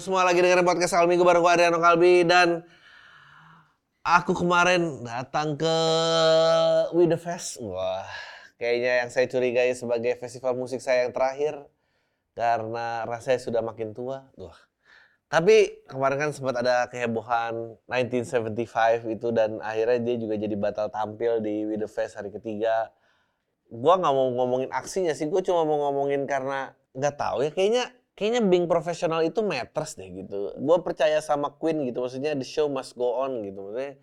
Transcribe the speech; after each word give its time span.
Semua 0.00 0.24
lagi 0.24 0.40
dengerin 0.40 0.64
podcast 0.64 0.96
Al 0.96 1.04
Minggu 1.04 1.20
bareng 1.28 1.44
gue 1.44 1.52
Adriano 1.52 1.76
Kalbi 1.76 2.24
dan 2.24 2.64
aku 4.00 4.32
kemarin 4.32 5.04
datang 5.04 5.60
ke 5.60 5.76
We 6.96 7.04
The 7.04 7.20
Fest. 7.20 7.60
Wah, 7.60 8.08
kayaknya 8.56 9.04
yang 9.04 9.12
saya 9.12 9.28
curigai 9.28 9.76
sebagai 9.76 10.16
festival 10.16 10.56
musik 10.56 10.80
saya 10.80 11.04
yang 11.04 11.12
terakhir 11.12 11.68
karena 12.32 13.04
rasanya 13.04 13.44
sudah 13.44 13.60
makin 13.60 13.92
tua. 13.92 14.24
Wah. 14.40 14.56
Tapi 15.28 15.84
kemarin 15.84 16.16
kan 16.16 16.30
sempat 16.32 16.64
ada 16.64 16.88
kehebohan 16.88 17.76
1975 17.84 19.04
itu 19.04 19.28
dan 19.36 19.60
akhirnya 19.60 20.00
dia 20.00 20.16
juga 20.16 20.40
jadi 20.40 20.56
batal 20.56 20.88
tampil 20.88 21.44
di 21.44 21.68
We 21.68 21.76
The 21.76 21.92
Fest 21.92 22.16
hari 22.16 22.32
ketiga. 22.32 22.88
Gua 23.68 24.00
nggak 24.00 24.14
mau 24.16 24.32
ngomongin 24.32 24.72
aksinya 24.72 25.12
sih, 25.12 25.28
gue 25.28 25.44
cuma 25.44 25.68
mau 25.68 25.92
ngomongin 25.92 26.24
karena 26.24 26.72
nggak 26.96 27.14
tahu 27.20 27.44
ya 27.44 27.52
kayaknya 27.52 27.99
kayaknya 28.20 28.44
being 28.44 28.68
profesional 28.68 29.24
itu 29.24 29.40
matters 29.40 29.96
deh 29.96 30.04
gitu. 30.12 30.52
Gue 30.60 30.76
percaya 30.84 31.24
sama 31.24 31.56
Queen 31.56 31.88
gitu, 31.88 32.04
maksudnya 32.04 32.36
the 32.36 32.44
show 32.44 32.68
must 32.68 32.92
go 32.92 33.16
on 33.24 33.40
gitu. 33.40 33.64
Maksudnya 33.64 33.96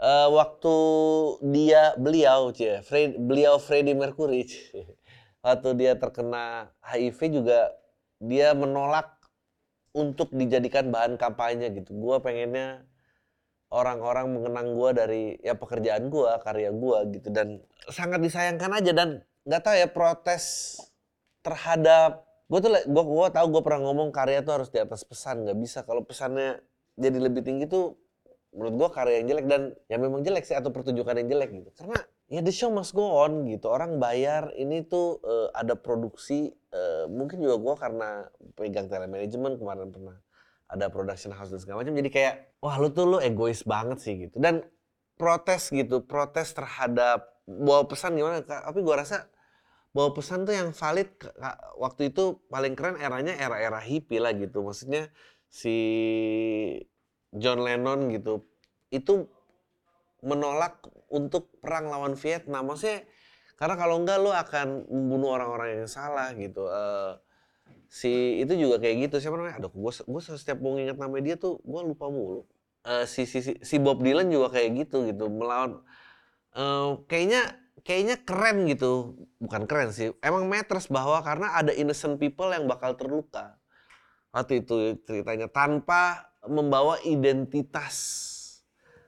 uh, 0.00 0.32
waktu 0.32 0.74
dia 1.52 1.92
beliau, 2.00 2.48
cie, 2.56 2.80
Fred, 2.80 3.20
beliau 3.20 3.60
Freddie 3.60 3.92
Mercury, 3.92 4.48
cie, 4.48 4.96
waktu 5.44 5.68
dia 5.76 5.92
terkena 6.00 6.72
HIV 6.80 7.44
juga 7.44 7.76
dia 8.24 8.56
menolak 8.56 9.20
untuk 9.92 10.32
dijadikan 10.32 10.88
bahan 10.88 11.20
kampanye 11.20 11.76
gitu. 11.76 11.92
Gue 11.92 12.24
pengennya 12.24 12.88
orang-orang 13.68 14.32
mengenang 14.32 14.72
gue 14.72 14.90
dari 14.96 15.22
ya 15.44 15.52
pekerjaan 15.52 16.08
gue, 16.08 16.30
karya 16.40 16.72
gue 16.72 16.98
gitu 17.20 17.28
dan 17.28 17.60
sangat 17.92 18.24
disayangkan 18.24 18.80
aja 18.80 18.96
dan 18.96 19.20
nggak 19.44 19.60
tahu 19.60 19.76
ya 19.76 19.88
protes 19.92 20.78
terhadap 21.44 22.31
gue 22.52 22.60
tuh 22.60 22.68
gue 22.68 23.04
gue 23.08 23.28
tahu 23.32 23.46
gue 23.48 23.62
pernah 23.64 23.80
ngomong 23.88 24.12
karya 24.12 24.44
tuh 24.44 24.60
harus 24.60 24.68
di 24.68 24.76
atas 24.76 25.08
pesan 25.08 25.48
nggak 25.48 25.56
bisa. 25.56 25.88
Kalau 25.88 26.04
pesannya 26.04 26.60
jadi 27.00 27.16
lebih 27.16 27.40
tinggi 27.40 27.64
tuh 27.64 27.96
menurut 28.52 28.74
gue 28.76 28.88
karya 28.92 29.24
yang 29.24 29.32
jelek. 29.32 29.46
Dan 29.48 29.62
ya 29.88 29.96
memang 29.96 30.20
jelek 30.20 30.44
sih 30.44 30.52
atau 30.52 30.68
pertunjukan 30.68 31.16
yang 31.16 31.32
jelek 31.32 31.48
gitu. 31.48 31.72
Karena 31.72 31.96
ya 32.28 32.44
the 32.44 32.52
show 32.52 32.68
must 32.68 32.92
go 32.92 33.24
on 33.24 33.48
gitu. 33.48 33.72
Orang 33.72 33.96
bayar 33.96 34.52
ini 34.60 34.84
tuh 34.84 35.24
uh, 35.24 35.48
ada 35.56 35.72
produksi 35.80 36.52
uh, 36.76 37.08
mungkin 37.08 37.40
juga 37.40 37.56
gue 37.56 37.74
karena 37.80 38.08
pegang 38.52 38.92
telemanajemen 38.92 39.56
kemarin 39.56 39.88
pernah 39.88 40.20
ada 40.68 40.92
production 40.92 41.32
house 41.32 41.48
dan 41.48 41.60
segala 41.64 41.80
macam. 41.80 41.96
Jadi 41.96 42.12
kayak 42.12 42.60
wah 42.60 42.76
lu 42.76 42.92
tuh 42.92 43.16
lu 43.16 43.18
egois 43.24 43.64
banget 43.64 43.96
sih 44.04 44.28
gitu. 44.28 44.36
Dan 44.36 44.60
protes 45.16 45.72
gitu 45.72 46.04
protes 46.04 46.52
terhadap 46.52 47.32
bawa 47.48 47.86
pesan 47.86 48.14
gimana 48.16 48.42
tapi 48.42 48.80
gue 48.80 48.94
rasa 48.94 49.28
bahwa 49.92 50.16
pesan 50.16 50.48
tuh 50.48 50.56
yang 50.56 50.72
valid 50.72 51.08
waktu 51.76 52.08
itu 52.08 52.40
paling 52.48 52.72
keren 52.72 52.96
eranya 52.96 53.36
era-era 53.36 53.80
hippie 53.80 54.20
lah 54.20 54.32
gitu. 54.32 54.64
Maksudnya 54.64 55.12
si 55.52 55.76
John 57.32 57.60
Lennon 57.60 58.08
gitu 58.12 58.48
itu 58.88 59.28
menolak 60.24 60.80
untuk 61.12 61.52
perang 61.60 61.92
lawan 61.92 62.16
Vietnam. 62.16 62.72
Maksudnya 62.72 63.04
karena 63.60 63.74
kalau 63.76 64.00
enggak 64.00 64.18
lo 64.18 64.32
akan 64.32 64.88
membunuh 64.88 65.36
orang-orang 65.36 65.84
yang 65.84 65.90
salah 65.90 66.32
gitu. 66.34 66.66
Uh, 66.66 67.20
si 67.92 68.40
itu 68.40 68.56
juga 68.56 68.80
kayak 68.80 69.12
gitu 69.12 69.20
siapa 69.20 69.36
namanya? 69.36 69.60
Aduh, 69.60 69.72
gue 69.72 69.92
gue 69.92 70.20
setiap 70.24 70.58
mau 70.64 70.80
ingat 70.80 70.96
nama 70.96 71.20
dia 71.20 71.36
tuh 71.36 71.60
gue 71.60 71.80
lupa 71.84 72.08
mulu. 72.08 72.48
Uh, 72.82 73.06
si, 73.06 73.28
si 73.28 73.38
si 73.60 73.76
Bob 73.78 74.02
Dylan 74.02 74.26
juga 74.26 74.58
kayak 74.58 74.74
gitu 74.74 75.06
gitu 75.06 75.30
melawan 75.30 75.86
uh, 76.56 76.98
kayaknya 77.06 77.61
kayaknya 77.82 78.16
keren 78.22 78.66
gitu. 78.70 79.18
Bukan 79.42 79.66
keren 79.66 79.90
sih. 79.94 80.14
Emang 80.22 80.46
matters 80.46 80.86
bahwa 80.90 81.20
karena 81.22 81.54
ada 81.58 81.70
innocent 81.74 82.18
people 82.18 82.50
yang 82.50 82.66
bakal 82.66 82.94
terluka. 82.94 83.58
Waktu 84.32 84.64
itu 84.64 84.96
ceritanya 85.04 85.46
tanpa 85.50 86.32
membawa 86.48 86.98
identitas 87.04 87.94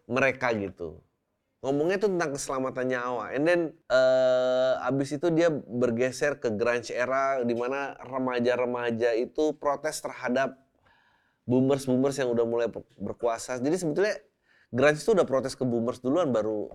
mereka 0.05 0.53
gitu. 0.53 1.01
Ngomongnya 1.65 1.97
tuh 1.97 2.13
tentang 2.13 2.37
keselamatan 2.37 2.87
nyawa. 2.93 3.33
And 3.33 3.45
then 3.49 3.61
uh, 3.89 4.85
abis 4.85 5.17
itu 5.17 5.33
dia 5.33 5.49
bergeser 5.49 6.37
ke 6.37 6.53
grunge 6.53 6.93
era 6.93 7.41
di 7.41 7.57
mana 7.57 7.97
remaja-remaja 8.05 9.17
itu 9.17 9.57
protes 9.57 10.05
terhadap 10.05 10.61
boomers-boomers 11.49 12.21
yang 12.21 12.29
udah 12.37 12.45
mulai 12.45 12.69
berkuasa. 13.01 13.57
Jadi 13.65 13.81
sebetulnya 13.81 14.21
grunge 14.69 15.01
itu 15.01 15.17
udah 15.17 15.25
protes 15.25 15.57
ke 15.57 15.65
boomers 15.65 16.05
duluan 16.05 16.29
baru 16.29 16.69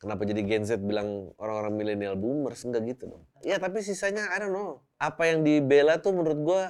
Kenapa 0.00 0.24
jadi 0.24 0.40
Gen 0.48 0.64
Z 0.64 0.80
bilang 0.80 1.36
orang-orang 1.36 1.76
milenial 1.76 2.16
boomers? 2.16 2.64
Enggak 2.64 2.96
gitu 2.96 3.12
dong. 3.12 3.24
Ya 3.44 3.60
tapi 3.60 3.84
sisanya 3.84 4.32
I 4.32 4.40
don't 4.40 4.56
know. 4.56 4.80
Apa 4.96 5.28
yang 5.28 5.44
dibela 5.44 6.00
tuh 6.00 6.16
menurut 6.16 6.40
gue 6.40 6.62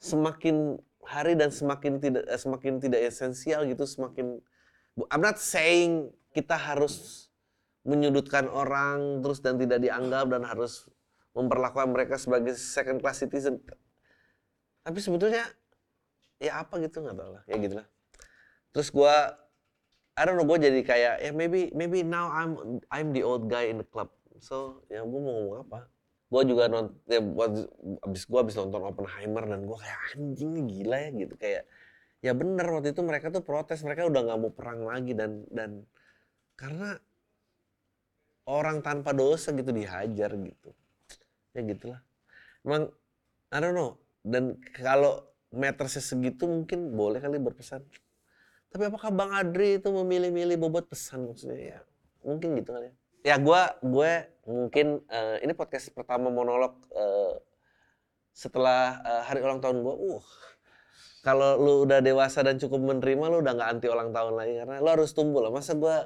semakin 0.00 0.80
hari 1.04 1.36
dan 1.36 1.52
semakin 1.52 2.00
tidak 2.00 2.24
eh, 2.24 2.40
semakin 2.40 2.80
tidak 2.80 3.00
esensial 3.04 3.68
gitu, 3.68 3.84
semakin 3.84 4.40
I'm 5.12 5.20
not 5.20 5.36
saying 5.36 6.08
kita 6.32 6.56
harus 6.56 7.28
menyudutkan 7.84 8.48
orang 8.48 9.20
terus 9.20 9.44
dan 9.44 9.60
tidak 9.60 9.84
dianggap 9.84 10.32
dan 10.32 10.48
harus 10.48 10.88
memperlakukan 11.36 11.92
mereka 11.92 12.16
sebagai 12.16 12.56
second 12.56 13.04
class 13.04 13.20
citizen. 13.20 13.60
Tapi 14.80 14.98
sebetulnya 15.04 15.44
ya 16.40 16.64
apa 16.64 16.80
gitu 16.80 17.04
nggak 17.04 17.16
tahu 17.20 17.30
lah, 17.36 17.42
ya 17.44 17.56
gitulah. 17.60 17.86
Terus 18.72 18.88
gue 18.88 19.14
I 20.18 20.26
don't 20.26 20.34
know 20.34 20.46
gue 20.50 20.58
jadi 20.58 20.80
kayak 20.82 21.14
ya 21.22 21.30
maybe 21.30 21.70
maybe 21.78 22.02
now 22.02 22.26
I'm 22.34 22.82
I'm 22.90 23.14
the 23.14 23.22
old 23.22 23.46
guy 23.46 23.70
in 23.70 23.78
the 23.78 23.86
club. 23.86 24.10
So 24.42 24.82
ya 24.90 25.06
gue 25.06 25.20
mau 25.22 25.30
ngomong 25.30 25.70
apa? 25.70 25.86
Gue 26.28 26.42
juga 26.44 26.66
nonton 26.66 26.98
ya 27.06 27.22
abis 28.02 28.26
gue 28.26 28.38
abis 28.42 28.54
nonton 28.58 28.82
Oppenheimer 28.82 29.46
dan 29.46 29.62
gue 29.62 29.78
kayak 29.78 29.98
anjing 30.18 30.50
ini 30.58 30.62
gila 30.66 30.96
ya 30.98 31.10
gitu. 31.14 31.34
Kayak 31.38 31.62
ya 32.18 32.32
bener 32.34 32.66
waktu 32.66 32.90
itu 32.90 33.02
mereka 33.06 33.30
tuh 33.30 33.46
protes 33.46 33.86
mereka 33.86 34.10
udah 34.10 34.20
nggak 34.26 34.38
mau 34.42 34.50
perang 34.50 34.82
lagi 34.90 35.14
dan 35.14 35.46
dan 35.54 35.86
karena 36.58 36.98
orang 38.50 38.82
tanpa 38.82 39.14
dosa 39.14 39.54
gitu 39.54 39.70
dihajar 39.70 40.34
gitu. 40.34 40.70
Ya 41.54 41.62
gitulah. 41.62 42.00
Emang 42.66 42.90
I 43.54 43.58
don't 43.62 43.78
know. 43.78 44.02
Dan 44.26 44.58
kalau 44.74 45.24
metersnya 45.54 46.04
segitu 46.04 46.44
mungkin 46.44 46.92
boleh 46.92 47.22
kali 47.22 47.40
berpesan 47.40 47.80
tapi 48.68 48.82
apakah 48.92 49.10
Bang 49.10 49.32
Adri 49.32 49.80
itu 49.80 49.88
memilih-milih 49.88 50.60
bobot 50.60 50.84
pesan 50.88 51.24
maksudnya 51.24 51.76
ya? 51.76 51.80
Mungkin 52.24 52.58
gitu 52.60 52.76
kali 52.76 52.92
ya. 52.92 52.94
Ya 53.26 53.36
gue 53.36 53.62
gue 53.82 54.12
mungkin 54.46 54.86
uh, 55.08 55.36
ini 55.42 55.52
podcast 55.56 55.90
pertama 55.92 56.30
monolog 56.30 56.76
uh, 56.94 57.34
setelah 58.32 59.02
uh, 59.02 59.22
hari 59.26 59.40
ulang 59.42 59.58
tahun 59.58 59.82
gue. 59.82 59.94
Uh, 59.96 60.24
kalau 61.24 61.58
lu 61.58 61.72
udah 61.88 61.98
dewasa 61.98 62.44
dan 62.46 62.60
cukup 62.60 62.78
menerima 62.78 63.24
lu 63.28 63.42
udah 63.42 63.52
nggak 63.58 63.70
anti 63.74 63.86
ulang 63.90 64.14
tahun 64.14 64.38
lagi 64.38 64.54
karena 64.62 64.80
lu 64.84 64.88
harus 64.88 65.10
tumbuh 65.16 65.42
lah. 65.42 65.50
Masa 65.50 65.74
gue 65.74 65.96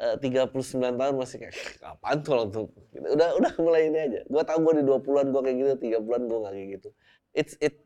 uh, 0.00 0.16
39 0.18 0.54
tahun 0.96 1.14
masih 1.18 1.36
kayak 1.42 1.54
kapan 1.82 2.16
tuh 2.22 2.32
ulang 2.38 2.50
tahun? 2.54 2.66
Gitu. 2.94 3.06
Udah 3.12 3.28
udah 3.36 3.52
mulai 3.60 3.82
ini 3.90 3.98
aja. 3.98 4.20
Gue 4.24 4.42
tau 4.46 4.58
gue 4.62 4.74
di 4.80 4.84
20-an 4.86 5.26
gue 5.34 5.42
kayak 5.44 5.56
gitu, 5.58 5.72
30-an 5.98 6.22
gue 6.24 6.38
nggak 6.40 6.54
kayak 6.54 6.68
gitu. 6.80 6.88
It's 7.36 7.54
it 7.60 7.82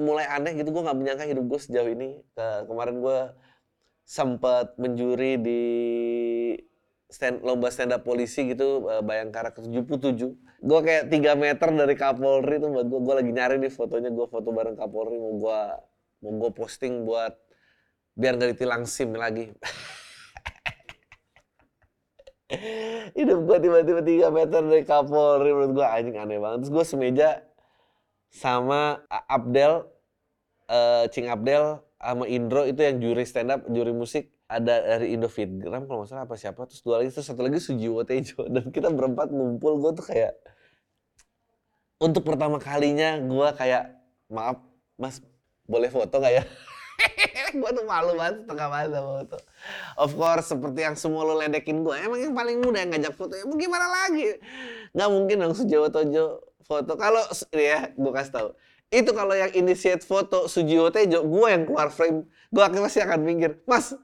mulai 0.00 0.24
aneh 0.24 0.56
gitu 0.56 0.72
gue 0.72 0.82
nggak 0.82 0.98
menyangka 0.98 1.24
hidup 1.28 1.44
gue 1.44 1.60
sejauh 1.60 1.90
ini. 1.90 2.22
Ke 2.32 2.64
kemarin 2.64 3.02
gue 3.04 3.18
sempat 4.06 4.74
menjuri 4.80 5.38
di 5.38 5.62
stand, 7.10 7.42
lomba 7.42 7.70
stand 7.70 7.92
up 7.94 8.02
polisi 8.06 8.46
gitu 8.50 8.86
eh, 8.90 9.02
Bayangkara 9.02 9.50
ke 9.50 9.62
77 9.62 10.34
gue 10.60 10.80
kayak 10.84 11.08
3 11.08 11.40
meter 11.40 11.68
dari 11.72 11.94
Kapolri 11.96 12.60
tuh 12.60 12.70
buat 12.74 12.86
gue 12.86 13.00
gue 13.00 13.14
lagi 13.16 13.32
nyari 13.32 13.56
nih 13.58 13.72
fotonya 13.72 14.10
gue 14.12 14.26
foto 14.28 14.52
bareng 14.52 14.76
Kapolri 14.78 15.16
mau 15.18 15.34
gue 15.40 15.60
mau 16.20 16.32
gue 16.36 16.50
posting 16.52 17.08
buat 17.08 17.32
biar 18.18 18.36
gak 18.36 18.52
ditilang 18.52 18.84
SIM 18.84 19.16
lagi. 19.16 19.48
Hidup 23.16 23.46
gue 23.46 23.58
tiba-tiba 23.62 24.02
3 24.28 24.36
meter 24.36 24.60
dari 24.60 24.84
Kapolri 24.84 25.48
menurut 25.54 25.72
gue 25.80 25.86
anjing 25.86 26.18
aneh 26.20 26.36
banget. 26.36 26.66
Terus 26.66 26.72
gue 26.76 26.84
semeja 26.84 27.40
sama 28.30 29.02
Abdel 29.10 29.84
uh, 30.70 31.04
Cing 31.10 31.26
Abdel 31.26 31.82
sama 32.00 32.24
Indro 32.30 32.64
itu 32.64 32.80
yang 32.80 32.96
juri 33.02 33.26
stand 33.26 33.52
up, 33.52 33.60
juri 33.68 33.92
musik 33.92 34.32
ada 34.50 34.82
dari 34.82 35.14
Indo 35.14 35.30
Fitgram 35.30 35.86
kalau 35.86 36.02
nggak 36.02 36.26
apa 36.26 36.34
siapa 36.34 36.66
terus 36.66 36.82
dua 36.82 36.98
lagi 36.98 37.14
terus 37.14 37.30
satu 37.30 37.46
lagi 37.46 37.62
Sujiwo 37.62 38.02
Tejo 38.02 38.46
dan 38.54 38.66
kita 38.74 38.90
berempat 38.90 39.30
ngumpul 39.30 39.78
gue 39.78 40.02
tuh 40.02 40.06
kayak 40.10 40.34
untuk 42.02 42.26
pertama 42.26 42.58
kalinya 42.58 43.14
gue 43.22 43.48
kayak 43.54 43.94
maaf 44.26 44.58
mas 44.98 45.22
boleh 45.70 45.86
foto 45.86 46.18
nggak 46.18 46.34
ya? 46.34 46.44
Gue 47.50 47.70
tuh 47.74 47.82
malu 47.82 48.14
banget 48.14 48.46
setengah 48.46 48.66
banget 48.70 48.90
sama 48.94 49.10
foto. 49.22 49.38
Of 49.98 50.10
course 50.14 50.46
seperti 50.50 50.80
yang 50.86 50.96
semua 50.98 51.22
lo 51.26 51.34
ledekin 51.38 51.82
gue 51.82 51.94
emang 51.98 52.18
yang 52.18 52.34
paling 52.34 52.58
muda 52.62 52.82
yang 52.82 52.90
ngajak 52.94 53.14
foto 53.14 53.34
ya 53.38 53.46
gimana 53.46 53.86
lagi? 53.86 54.38
Nggak 54.94 55.08
mungkin 55.10 55.36
dong 55.38 55.54
Sujiwo 55.54 55.86
Tejo 55.90 56.49
foto. 56.70 56.94
Kalau 56.94 57.18
ya, 57.50 57.90
gue 57.90 58.12
kasih 58.14 58.32
tahu. 58.32 58.48
Itu 58.94 59.10
kalau 59.10 59.34
yang 59.34 59.50
initiate 59.50 60.06
foto 60.06 60.46
Sujiwo 60.46 60.94
Tejo, 60.94 61.26
gue 61.26 61.46
yang 61.50 61.66
keluar 61.66 61.90
frame, 61.90 62.26
gue 62.54 62.62
akan 62.62 62.78
pasti 62.86 63.02
akan 63.02 63.18
minggir. 63.26 63.58
Mas, 63.66 63.94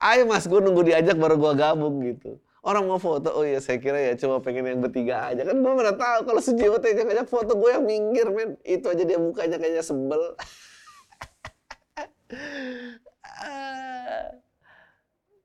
ayo 0.00 0.24
mas, 0.24 0.48
gue 0.48 0.60
nunggu 0.60 0.84
diajak 0.88 1.16
baru 1.20 1.36
gue 1.36 1.52
gabung 1.60 2.00
gitu. 2.04 2.40
orang 2.64 2.88
mau 2.88 2.96
foto 2.96 3.28
oh 3.28 3.44
iya 3.44 3.60
saya 3.60 3.76
kira 3.76 4.00
ya 4.00 4.16
cuma 4.16 4.40
pengen 4.40 4.64
yang 4.64 4.80
bertiga 4.80 5.28
aja 5.28 5.44
kan 5.44 5.52
gue 5.52 5.72
mana 5.76 5.92
tahu 5.92 6.24
kalau 6.24 6.40
Sujiwo 6.40 6.80
teh 6.80 6.96
ngajak 6.96 7.28
foto 7.28 7.60
gue 7.60 7.70
yang 7.76 7.84
minggir 7.84 8.32
men 8.32 8.56
itu 8.64 8.88
aja 8.88 9.04
dia 9.04 9.20
mukanya 9.20 9.60
kayaknya 9.60 9.84
sebel 9.84 10.32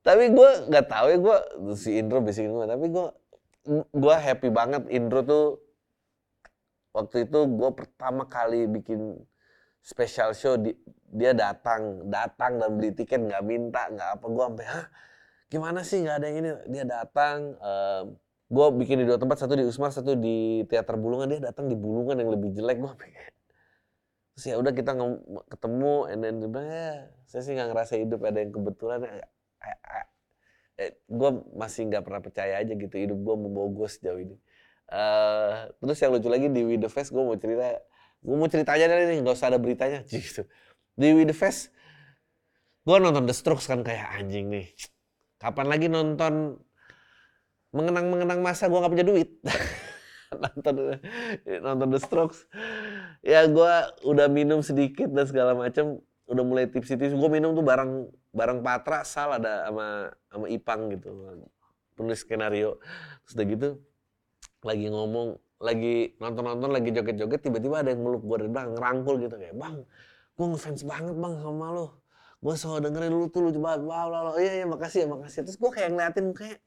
tapi 0.00 0.32
gue 0.32 0.50
nggak 0.72 0.86
tahu 0.88 1.06
ya 1.12 1.18
gue 1.20 1.36
si 1.76 2.00
Indro 2.00 2.24
bisikin 2.24 2.56
gue 2.56 2.64
tapi 2.64 2.88
gue 2.88 3.12
gue 3.92 4.14
happy 4.16 4.48
banget 4.48 4.88
Indro 4.88 5.20
tuh 5.20 5.60
waktu 6.90 7.28
itu 7.28 7.38
gue 7.46 7.70
pertama 7.74 8.26
kali 8.26 8.66
bikin 8.66 9.18
special 9.80 10.36
show 10.36 10.54
di, 10.60 10.76
dia 11.08 11.32
datang 11.32 12.06
datang 12.10 12.60
dan 12.60 12.76
beli 12.76 12.92
tiket 12.92 13.20
nggak 13.24 13.42
minta 13.46 13.88
nggak 13.88 14.08
apa 14.20 14.26
gue 14.28 14.44
sampai 14.44 14.66
hah? 14.68 14.86
Gimana 15.50 15.80
sih 15.82 15.98
nggak 16.04 16.16
ada 16.20 16.26
yang 16.30 16.38
ini? 16.42 16.50
Dia 16.70 16.84
datang 16.86 17.58
um, 17.58 18.04
gue 18.50 18.66
bikin 18.84 19.02
di 19.02 19.04
dua 19.06 19.18
tempat 19.18 19.38
satu 19.40 19.54
di 19.58 19.64
Usmar 19.66 19.90
satu 19.90 20.14
di 20.14 20.62
teater 20.70 20.94
Bulungan. 20.94 21.26
Dia 21.30 21.40
datang 21.50 21.66
di 21.66 21.74
Bulungan 21.74 22.18
yang 22.18 22.30
lebih 22.30 22.54
jelek 22.54 22.78
gue 22.78 22.92
terus 24.40 24.46
ya 24.46 24.56
udah 24.56 24.72
kita 24.72 24.96
ketemu 25.52 25.94
and 26.08 26.20
then 26.24 26.34
dia 26.40 26.48
bilang 26.48 26.68
ya 26.72 27.12
saya 27.28 27.44
sih 27.44 27.52
nggak 27.52 27.76
ngerasa 27.76 27.94
hidup 28.00 28.24
ada 28.24 28.40
yang 28.40 28.52
kebetulan 28.56 28.98
ya, 29.04 29.28
eh, 30.80 30.96
gue 30.96 31.30
masih 31.52 31.92
nggak 31.92 32.08
pernah 32.08 32.24
percaya 32.24 32.56
aja 32.56 32.72
gitu 32.72 32.96
hidup 32.96 33.20
gue 33.20 33.34
membawa 33.36 33.68
gue 33.68 33.88
sejauh 33.92 34.16
ini 34.16 34.40
uh, 34.90 35.70
terus 35.80 35.98
yang 36.02 36.12
lucu 36.12 36.28
lagi 36.28 36.46
di 36.50 36.62
With 36.66 36.82
The 36.84 36.90
Fest 36.90 37.14
gue 37.14 37.22
mau 37.22 37.38
cerita 37.38 37.78
gue 38.20 38.36
mau 38.36 38.50
cerita 38.50 38.76
aja 38.76 38.84
nih 38.90 39.24
nggak 39.24 39.34
usah 39.34 39.48
ada 39.54 39.58
beritanya 39.62 40.04
gitu 40.10 40.44
di 40.98 41.06
With 41.14 41.30
The 41.30 41.36
Fest 41.36 41.70
gue 42.84 42.96
nonton 42.98 43.24
The 43.24 43.34
Strokes 43.34 43.70
kan 43.70 43.86
kayak 43.86 44.18
anjing 44.18 44.50
nih 44.50 44.68
Kapan 45.40 45.72
lagi 45.72 45.88
nonton 45.88 46.60
mengenang-mengenang 47.72 48.44
masa 48.44 48.68
gue 48.68 48.76
nggak 48.76 48.92
punya 48.92 49.06
duit. 49.08 49.28
nonton 50.44 51.00
nonton 51.64 51.88
The 51.96 52.00
Strokes. 52.04 52.44
Ya 53.24 53.48
gue 53.48 53.72
udah 54.04 54.28
minum 54.28 54.60
sedikit 54.60 55.08
dan 55.08 55.24
segala 55.24 55.56
macam. 55.56 56.04
Udah 56.28 56.44
mulai 56.44 56.68
tipsi-tipsi. 56.68 57.16
Gue 57.16 57.30
minum 57.32 57.56
tuh 57.56 57.64
bareng 57.64 58.12
bareng 58.36 58.60
Patra, 58.60 59.00
Sal 59.02 59.40
ada 59.40 59.64
sama 59.64 60.12
sama 60.28 60.46
Ipang 60.52 60.92
gitu. 60.92 61.08
Penulis 61.96 62.20
skenario. 62.20 62.76
Terus 63.24 63.34
gitu 63.48 63.68
lagi 64.64 64.86
ngomong, 64.92 65.28
lagi 65.60 66.16
nonton-nonton, 66.20 66.70
lagi 66.72 66.90
joget-joget, 66.92 67.40
tiba-tiba 67.40 67.80
ada 67.80 67.92
yang 67.92 68.04
meluk 68.04 68.24
gue 68.24 68.36
dari 68.44 68.50
belakang, 68.52 68.72
ngerangkul 68.76 69.14
gitu 69.20 69.36
kayak, 69.36 69.56
bang, 69.56 69.76
gue 70.40 70.46
ngefans 70.56 70.82
banget 70.88 71.16
bang 71.16 71.34
sama 71.40 71.66
lo. 71.72 71.86
Gue 72.40 72.54
selalu 72.56 72.88
dengerin 72.88 73.12
lu 73.12 73.28
tuh 73.28 73.40
lucu 73.44 73.60
banget 73.60 73.84
wow, 73.84 74.08
wow. 74.08 74.34
iya 74.40 74.64
iya 74.64 74.66
makasih 74.66 75.04
ya 75.04 75.08
makasih. 75.12 75.44
Terus 75.44 75.60
gue 75.60 75.70
kayak 75.76 75.92
ngeliatin 75.92 76.26
kayak 76.32 76.58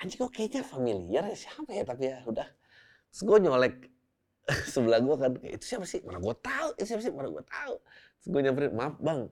anjing 0.00 0.16
kok 0.16 0.32
kayaknya 0.32 0.64
familiar 0.64 1.22
ya? 1.28 1.36
Siapa 1.36 1.68
ya? 1.68 1.84
Tapi 1.84 2.02
ya 2.08 2.16
udah. 2.24 2.48
Terus 3.12 3.22
gue 3.28 3.38
nyolek 3.44 3.74
sebelah 4.72 5.00
gue 5.04 5.16
kan 5.20 5.30
itu 5.44 5.64
siapa 5.76 5.84
sih? 5.84 6.00
Mana 6.08 6.24
gue 6.24 6.34
tahu 6.40 6.68
itu 6.80 6.86
siapa 6.88 7.02
sih? 7.04 7.12
Mana 7.12 7.28
gue 7.28 7.44
tahu. 7.44 7.74
Terus 7.84 8.28
gue 8.32 8.40
nyamperin 8.48 8.72
maaf 8.72 8.96
bang 8.96 9.28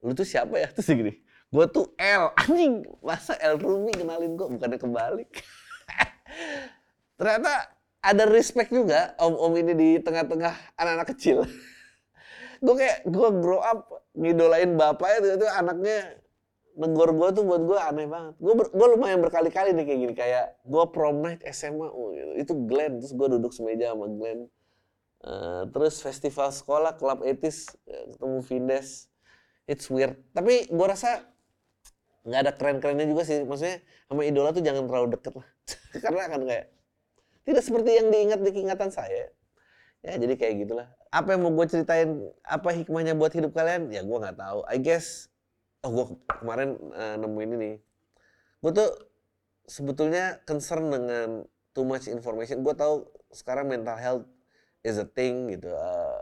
lu 0.00 0.12
tuh 0.16 0.24
siapa 0.24 0.56
ya? 0.56 0.72
Terus 0.72 0.88
gini 0.88 1.14
gue 1.48 1.64
tuh 1.68 1.92
L. 2.00 2.32
Anjing 2.40 2.88
masa 3.04 3.36
L 3.44 3.60
Rumi 3.60 3.92
kenalin 3.92 4.40
gue 4.40 4.46
bukannya 4.56 4.80
kebalik 4.80 5.30
ternyata 7.18 7.74
ada 7.98 8.24
respect 8.30 8.70
juga 8.70 9.12
om-om 9.18 9.52
ini 9.58 9.72
di 9.74 9.88
tengah-tengah 9.98 10.54
anak-anak 10.78 11.08
kecil 11.12 11.44
gue 12.64 12.74
kayak 12.74 13.06
gue 13.06 13.28
grow 13.42 13.60
up 13.60 13.90
ngidolain 14.14 14.74
bapaknya 14.78 15.34
itu 15.34 15.46
anaknya 15.46 15.98
negor 16.78 17.10
gue 17.10 17.28
tuh 17.34 17.42
buat 17.42 17.62
gue 17.66 17.74
aneh 17.74 18.06
banget. 18.06 18.34
Gue 18.38 18.54
gue 18.54 18.86
lumayan 18.94 19.18
berkali-kali 19.18 19.74
nih 19.74 19.82
kayak 19.82 19.98
gini 19.98 20.14
kayak 20.14 20.46
gue 20.62 20.84
prom 20.94 21.18
night 21.18 21.42
SMA 21.50 21.90
oh, 21.90 22.14
gitu. 22.14 22.32
itu 22.38 22.52
Glenn 22.70 23.02
terus 23.02 23.10
gue 23.18 23.26
duduk 23.34 23.50
semeja 23.50 23.90
sama 23.90 24.06
Glenn. 24.06 24.46
Uh, 25.18 25.66
terus 25.74 25.98
festival 25.98 26.54
sekolah 26.54 26.94
klub 26.94 27.26
etis 27.26 27.66
ketemu 27.82 28.38
Vindes 28.38 29.10
it's 29.66 29.90
weird 29.90 30.14
tapi 30.30 30.70
gue 30.70 30.86
rasa 30.86 31.26
nggak 32.22 32.40
ada 32.46 32.52
keren-kerennya 32.54 33.10
juga 33.10 33.26
sih 33.26 33.42
maksudnya 33.42 33.82
sama 34.06 34.22
idola 34.22 34.54
tuh 34.54 34.62
jangan 34.62 34.86
terlalu 34.86 35.18
deket 35.18 35.42
lah 35.42 35.48
karena 36.06 36.22
akan 36.30 36.40
kayak 36.46 36.66
tidak 37.48 37.64
seperti 37.64 37.96
yang 37.96 38.12
diingat 38.12 38.44
di 38.44 38.50
ingatan 38.52 38.92
saya. 38.92 39.32
Ya 40.04 40.14
jadi 40.20 40.36
kayak 40.36 40.68
gitulah. 40.68 40.92
Apa 41.08 41.34
yang 41.34 41.48
mau 41.48 41.52
gue 41.56 41.66
ceritain 41.66 42.28
apa 42.44 42.76
hikmahnya 42.76 43.16
buat 43.16 43.32
hidup 43.32 43.56
kalian? 43.56 43.88
Ya 43.88 44.04
gue 44.04 44.18
nggak 44.20 44.36
tahu. 44.36 44.68
I 44.68 44.76
guess 44.76 45.32
oh 45.80 45.90
gue 45.90 46.06
kemarin 46.28 46.76
uh, 46.92 47.16
nemuin 47.16 47.50
ini. 47.56 47.72
Gue 48.60 48.72
tuh 48.76 48.90
sebetulnya 49.64 50.44
concern 50.44 50.92
dengan 50.92 51.48
too 51.72 51.88
much 51.88 52.04
information. 52.06 52.60
Gue 52.60 52.76
tahu 52.76 53.08
sekarang 53.32 53.72
mental 53.72 53.96
health 53.96 54.28
is 54.84 55.00
a 55.00 55.08
thing 55.08 55.48
gitu 55.52 55.72
uh, 55.72 56.20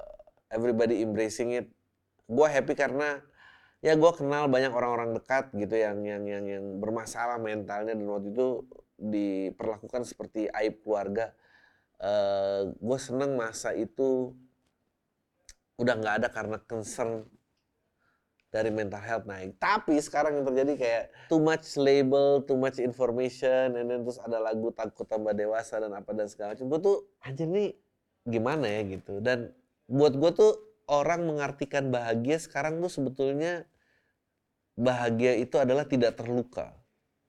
everybody 0.55 1.02
embracing 1.02 1.58
it. 1.58 1.67
Gue 2.31 2.46
happy 2.46 2.79
karena 2.79 3.19
ya 3.84 3.99
gue 3.99 4.12
kenal 4.14 4.46
banyak 4.46 4.72
orang-orang 4.72 5.14
dekat 5.14 5.52
gitu 5.52 5.75
yang 5.75 6.00
yang 6.06 6.22
yang 6.25 6.44
yang 6.46 6.64
bermasalah 6.81 7.37
mentalnya 7.37 7.93
dan 7.93 8.06
waktu 8.08 8.32
itu 8.32 8.64
diperlakukan 8.96 10.08
seperti 10.08 10.48
aib 10.48 10.81
keluarga 10.81 11.37
uh, 12.00 12.08
eh, 12.08 12.62
gue 12.72 12.98
seneng 13.00 13.37
masa 13.37 13.72
itu 13.76 14.32
udah 15.76 15.94
nggak 15.96 16.14
ada 16.25 16.28
karena 16.32 16.56
concern 16.64 17.28
dari 18.48 18.72
mental 18.72 19.02
health 19.04 19.28
naik. 19.28 19.60
Tapi 19.60 20.00
sekarang 20.00 20.40
yang 20.40 20.46
terjadi 20.48 20.72
kayak 20.81 21.04
too 21.28 21.43
much 21.43 21.76
label, 21.76 22.40
too 22.40 22.56
much 22.56 22.81
information, 22.81 23.76
then 23.76 24.00
terus 24.00 24.16
ada 24.16 24.40
lagu 24.40 24.72
takut 24.72 25.04
tambah 25.04 25.37
dewasa 25.37 25.76
dan 25.76 25.93
apa 25.93 26.16
dan 26.16 26.25
segala 26.31 26.56
macam. 26.56 26.66
Gue 26.72 26.81
tuh 26.81 26.96
anjir 27.20 27.44
nih 27.44 27.76
gimana 28.25 28.64
ya 28.64 28.81
gitu. 28.88 29.20
Dan 29.20 29.52
buat 29.84 30.16
gue 30.16 30.31
tuh 30.32 30.52
orang 30.88 31.28
mengartikan 31.28 31.93
bahagia 31.93 32.40
sekarang 32.40 32.81
tuh 32.81 32.88
sebetulnya 32.88 33.69
bahagia 34.72 35.37
itu 35.37 35.60
adalah 35.60 35.84
tidak 35.84 36.16
terluka. 36.16 36.72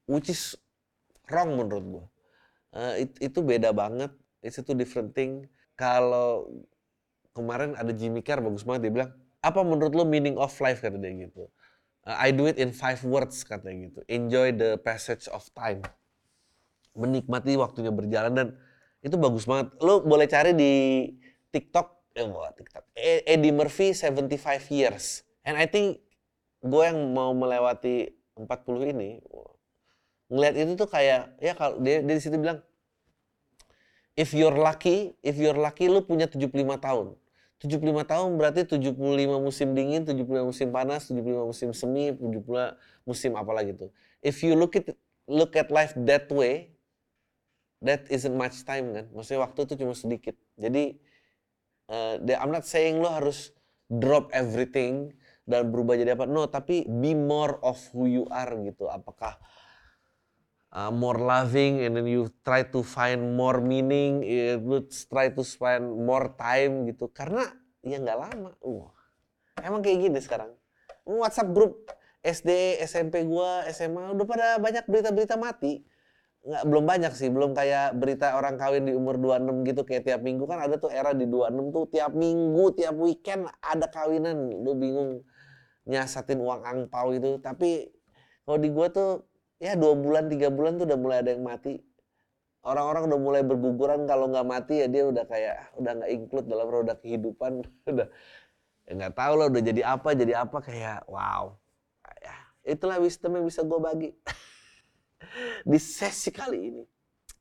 Which 0.07 0.31
is 0.31 0.55
wrong 1.27 1.55
menurut 1.55 1.85
gue. 1.85 2.05
Uh, 2.75 2.93
it, 3.03 3.11
itu 3.19 3.39
beda 3.43 3.71
banget. 3.71 4.11
A 4.43 4.49
two 4.49 4.77
different 4.77 5.11
thing. 5.11 5.47
Kalau 5.77 6.49
kemarin 7.37 7.77
ada 7.77 7.93
Jimmy 7.93 8.25
Carr 8.25 8.41
bagus 8.41 8.65
banget 8.65 8.89
dia 8.89 8.93
bilang 8.97 9.11
apa 9.45 9.61
menurut 9.61 9.93
lo 9.93 10.03
meaning 10.09 10.33
of 10.41 10.49
life 10.57 10.81
kata 10.81 10.97
dia 10.97 11.29
gitu 11.29 11.45
uh, 12.09 12.17
I 12.17 12.33
do 12.33 12.49
it 12.49 12.57
in 12.57 12.73
five 12.73 12.97
words 13.05 13.45
katanya 13.45 13.93
gitu 13.93 13.99
enjoy 14.09 14.57
the 14.57 14.81
passage 14.81 15.29
of 15.29 15.45
time 15.53 15.85
menikmati 16.97 17.53
waktunya 17.53 17.93
berjalan 17.93 18.33
dan 18.33 18.47
itu 19.05 19.13
bagus 19.21 19.45
banget 19.45 19.69
lo 19.85 20.01
boleh 20.01 20.25
cari 20.25 20.57
di 20.57 20.73
TikTok 21.53 22.17
eh 22.17 22.25
wah, 22.25 22.49
TikTok 22.49 22.97
e, 22.97 23.21
Eddie 23.29 23.53
Murphy 23.53 23.93
75 23.93 24.73
years 24.73 25.21
and 25.45 25.53
I 25.53 25.69
think 25.69 26.01
gue 26.65 26.83
yang 26.83 26.97
mau 27.13 27.37
melewati 27.37 28.09
40 28.33 28.93
ini 28.97 29.21
ngelihat 30.27 30.55
itu 30.59 30.73
tuh 30.75 30.89
kayak 30.91 31.35
ya 31.39 31.53
kalau 31.55 31.79
dia, 31.79 32.03
dia 32.03 32.15
di 32.15 32.23
situ 32.23 32.35
bilang 32.35 32.59
if 34.17 34.35
you're 34.35 34.55
lucky 34.55 35.15
if 35.23 35.39
you're 35.39 35.55
lucky 35.55 35.87
lu 35.87 36.03
punya 36.03 36.27
75 36.27 36.51
tahun 36.79 37.15
75 37.57 38.05
tahun 38.05 38.29
berarti 38.37 38.69
75 38.69 38.93
musim 39.41 39.73
dingin, 39.73 40.05
75 40.05 40.45
musim 40.45 40.69
panas, 40.69 41.09
75 41.09 41.49
musim 41.49 41.69
semi, 41.73 42.13
70 42.13 42.77
musim 43.01 43.33
apa 43.33 43.49
lagi 43.49 43.73
tuh. 43.73 43.89
If 44.21 44.45
you 44.45 44.53
look 44.53 44.77
at 44.77 44.93
look 45.25 45.57
at 45.57 45.73
life 45.73 45.97
that 46.05 46.29
way, 46.29 46.77
that 47.81 48.05
isn't 48.13 48.37
much 48.37 48.61
time 48.61 48.93
kan. 48.93 49.05
Maksudnya 49.09 49.41
waktu 49.41 49.59
itu 49.65 49.73
cuma 49.81 49.97
sedikit. 49.97 50.37
Jadi 50.53 51.01
uh, 51.89 52.21
I'm 52.37 52.53
not 52.53 52.69
saying 52.69 53.01
lo 53.01 53.09
harus 53.09 53.49
drop 53.89 54.29
everything 54.37 55.17
dan 55.49 55.73
berubah 55.73 55.97
jadi 55.97 56.13
apa. 56.13 56.29
No, 56.29 56.45
tapi 56.45 56.85
be 56.85 57.17
more 57.17 57.57
of 57.65 57.81
who 57.89 58.05
you 58.05 58.29
are 58.29 58.53
gitu. 58.61 58.85
Apakah 58.85 59.33
uh, 60.73 60.91
more 60.91 61.19
loving 61.19 61.83
and 61.83 61.95
then 61.95 62.07
you 62.07 62.27
try 62.43 62.63
to 62.63 62.83
find 62.83 63.35
more 63.37 63.63
meaning 63.63 64.23
you 64.23 64.83
try 65.07 65.31
to 65.31 65.43
spend 65.43 65.87
more 65.87 66.35
time 66.35 66.87
gitu. 66.89 67.11
Karena 67.11 67.45
ya 67.83 68.01
nggak 68.01 68.17
lama. 68.17 68.51
Uh, 68.59 68.89
emang 69.63 69.79
kayak 69.83 70.09
gini 70.09 70.19
sekarang. 70.19 70.51
WhatsApp 71.07 71.55
grup 71.55 71.87
SD 72.19 72.81
SMP 72.83 73.23
gua 73.23 73.63
SMA 73.71 74.11
udah 74.11 74.25
pada 74.27 74.47
banyak 74.59 74.83
berita-berita 74.89 75.39
mati. 75.39 75.85
Nggak 76.43 76.63
belum 76.67 76.83
banyak 76.83 77.13
sih. 77.15 77.31
Belum 77.31 77.55
kayak 77.55 77.95
berita 77.95 78.35
orang 78.35 78.59
kawin 78.59 78.87
di 78.87 78.93
umur 78.95 79.15
26 79.15 79.67
gitu 79.71 79.81
kayak 79.87 80.03
tiap 80.03 80.21
minggu. 80.23 80.43
Kan 80.43 80.59
ada 80.59 80.75
tuh 80.75 80.91
era 80.91 81.15
di 81.15 81.23
26 81.23 81.75
tuh 81.75 81.85
tiap 81.87 82.11
minggu 82.11 82.65
tiap 82.75 82.95
weekend 82.99 83.47
ada 83.63 83.87
kawinan. 83.87 84.51
Lu 84.63 84.75
bingung 84.75 85.23
nyasatin 85.87 86.43
uang 86.43 86.67
angpau 86.67 87.15
itu 87.15 87.39
tapi 87.39 87.87
kalau 88.43 88.59
di 88.59 88.67
gua 88.71 88.91
tuh 88.91 89.26
ya 89.57 89.73
dua 89.73 89.93
bulan 89.97 90.29
tiga 90.29 90.53
bulan 90.53 90.77
tuh 90.77 90.85
udah 90.85 90.99
mulai 90.99 91.17
ada 91.25 91.33
yang 91.33 91.45
mati 91.45 91.81
orang-orang 92.67 93.09
udah 93.09 93.19
mulai 93.19 93.41
berguguran 93.45 94.05
kalau 94.05 94.29
nggak 94.29 94.47
mati 94.47 94.83
ya 94.83 94.87
dia 94.91 95.03
udah 95.07 95.25
kayak 95.25 95.71
udah 95.79 95.91
nggak 96.03 96.11
include 96.11 96.47
dalam 96.49 96.67
roda 96.67 96.93
kehidupan 96.99 97.65
udah 97.93 98.07
ya 98.87 98.91
nggak 98.95 99.13
tahu 99.17 99.33
lah 99.35 99.45
udah 99.49 99.61
jadi 99.61 99.81
apa 99.83 100.09
jadi 100.13 100.33
apa 100.45 100.57
kayak 100.61 101.05
wow 101.09 101.55
ya 102.21 102.35
itulah 102.67 102.99
wisdom 102.99 103.35
yang 103.39 103.45
bisa 103.47 103.63
gue 103.63 103.79
bagi 103.79 104.09
di 105.71 105.79
sesi 105.79 106.29
kali 106.29 106.59
ini. 106.73 106.83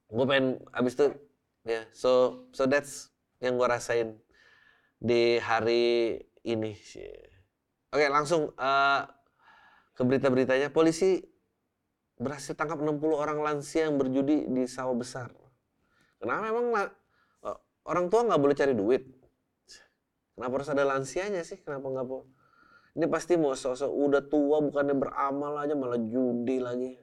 Gue 0.07 0.25
pengen 0.25 0.63
abis 0.71 0.95
itu 0.95 1.07
ya, 1.67 1.83
so 1.91 2.45
so 2.55 2.65
that's 2.65 3.11
yang 3.43 3.59
gue 3.59 3.67
rasain 3.67 4.15
di 5.03 5.43
hari 5.43 6.23
ini. 6.47 6.79
Oke, 7.91 8.07
langsung 8.07 8.55
uh, 8.55 9.03
ke 9.97 10.03
berita-beritanya. 10.07 10.71
Polisi 10.71 11.21
berhasil 12.17 12.57
tangkap 12.57 12.81
60 12.81 12.97
orang 13.13 13.39
lansia 13.45 13.89
yang 13.89 14.01
berjudi 14.01 14.49
di 14.49 14.65
sawah 14.65 14.97
besar. 14.97 15.29
Kenapa 16.17 16.49
memang 16.49 16.67
orang 17.85 18.07
tua 18.09 18.25
nggak 18.25 18.41
boleh 18.41 18.57
cari 18.57 18.73
duit? 18.73 19.05
Kenapa 20.37 20.53
harus 20.61 20.69
ada 20.73 20.85
lansianya 20.85 21.45
sih? 21.45 21.61
Kenapa 21.61 21.89
nggak 21.93 22.07
boleh? 22.09 22.29
Ini 22.97 23.07
pasti 23.13 23.37
mau 23.37 23.53
sosok 23.53 23.93
udah 23.93 24.25
tua 24.25 24.65
bukannya 24.65 24.97
beramal 24.97 25.61
aja 25.61 25.77
malah 25.77 26.01
judi 26.01 26.57
lagi. 26.57 26.97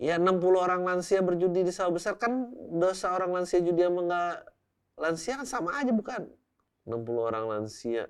Ya 0.00 0.16
60 0.16 0.40
orang 0.56 0.82
lansia 0.88 1.20
berjudi 1.20 1.62
di 1.62 1.72
sawah 1.72 1.92
besar 1.92 2.16
kan 2.16 2.48
dosa 2.72 3.12
orang 3.12 3.36
lansia 3.36 3.60
judi 3.60 3.84
sama 3.84 4.00
nggak 4.08 4.34
lansia 4.96 5.32
kan 5.36 5.46
sama 5.46 5.76
aja 5.76 5.92
bukan? 5.92 6.32
60 6.88 7.28
orang 7.28 7.44
lansia 7.52 8.08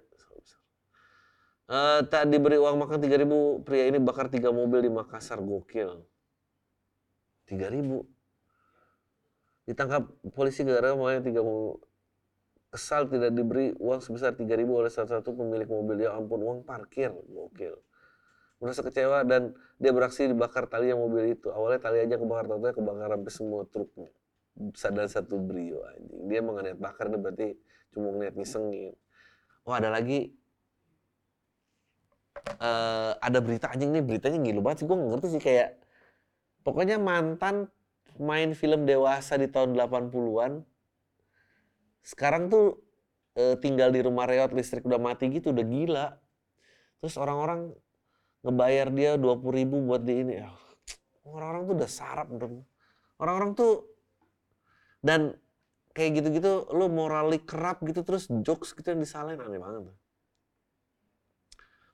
Uh, 1.70 2.02
tak 2.10 2.26
diberi 2.28 2.58
uang 2.58 2.74
makan 2.82 2.98
3000 2.98 3.62
pria 3.62 3.86
ini 3.86 4.02
bakar 4.02 4.26
tiga 4.28 4.50
mobil 4.50 4.82
di 4.82 4.90
Makassar 4.90 5.38
gokil. 5.38 6.04
3000 7.48 8.02
ditangkap 9.62 10.10
polisi 10.34 10.66
gara-gara 10.66 10.98
maunya 10.98 11.22
tiga 11.22 11.38
mobil 11.38 11.78
kesal 12.72 13.04
tidak 13.04 13.36
diberi 13.36 13.76
uang 13.76 14.00
sebesar 14.00 14.32
3000 14.32 14.64
oleh 14.64 14.88
salah 14.88 15.20
satu 15.20 15.36
pemilik 15.36 15.68
mobil. 15.68 16.08
Ya 16.08 16.16
ampun 16.16 16.40
uang 16.40 16.58
parkir 16.64 17.12
gokil. 17.12 17.76
Merasa 18.58 18.80
kecewa 18.80 19.28
dan 19.28 19.52
dia 19.76 19.92
beraksi 19.92 20.24
dibakar 20.24 20.64
tali 20.72 20.88
yang 20.88 20.98
mobil 20.98 21.36
itu. 21.36 21.52
Awalnya 21.52 21.80
tali 21.84 22.00
aja 22.00 22.16
kebakar 22.16 22.48
totalnya 22.48 22.74
kebakar 22.74 23.08
sampai 23.12 23.32
semua 23.34 23.60
truknya. 23.68 24.10
Sadar 24.72 25.06
satu 25.12 25.36
brio 25.36 25.84
anjing. 25.84 26.32
Dia 26.32 26.40
niat 26.40 26.80
bakar 26.80 27.12
berarti 27.12 27.60
cuma 27.92 28.08
niat 28.16 28.32
ngisengin. 28.40 28.96
Oh 29.68 29.76
ada 29.76 29.92
lagi 29.92 30.32
uh, 32.58 33.18
ada 33.18 33.38
berita 33.38 33.70
anjing 33.70 33.90
nih 33.94 34.04
beritanya 34.04 34.38
ngilu 34.38 34.60
banget 34.64 34.82
sih 34.82 34.86
gue 34.88 34.96
ngerti 34.96 35.26
sih 35.38 35.42
kayak 35.42 35.78
pokoknya 36.66 36.96
mantan 36.98 37.68
main 38.20 38.52
film 38.52 38.84
dewasa 38.84 39.40
di 39.40 39.48
tahun 39.48 39.74
80-an 39.78 40.62
sekarang 42.02 42.50
tuh 42.50 42.82
uh, 43.38 43.54
tinggal 43.62 43.94
di 43.94 44.02
rumah 44.02 44.26
reot 44.26 44.50
listrik 44.52 44.82
udah 44.82 44.98
mati 44.98 45.30
gitu 45.30 45.54
udah 45.54 45.64
gila. 45.64 46.06
Terus 46.98 47.14
orang-orang 47.18 47.74
ngebayar 48.42 48.90
dia 48.90 49.10
dua 49.14 49.38
puluh 49.38 49.62
ribu 49.62 49.78
buat 49.86 50.02
di 50.02 50.18
ini 50.18 50.34
orang-orang 51.22 51.62
tuh 51.70 51.74
udah 51.78 51.90
sarap 51.90 52.26
orang-orang 53.22 53.54
tuh 53.54 53.86
dan 54.98 55.38
kayak 55.94 56.18
gitu-gitu 56.18 56.66
lo 56.74 56.90
morali 56.90 57.38
kerap 57.38 57.78
gitu 57.86 58.02
terus 58.02 58.26
jokes 58.42 58.74
gitu 58.74 58.90
yang 58.90 58.98
disalahin 58.98 59.38
aneh 59.38 59.62
banget 59.62 59.94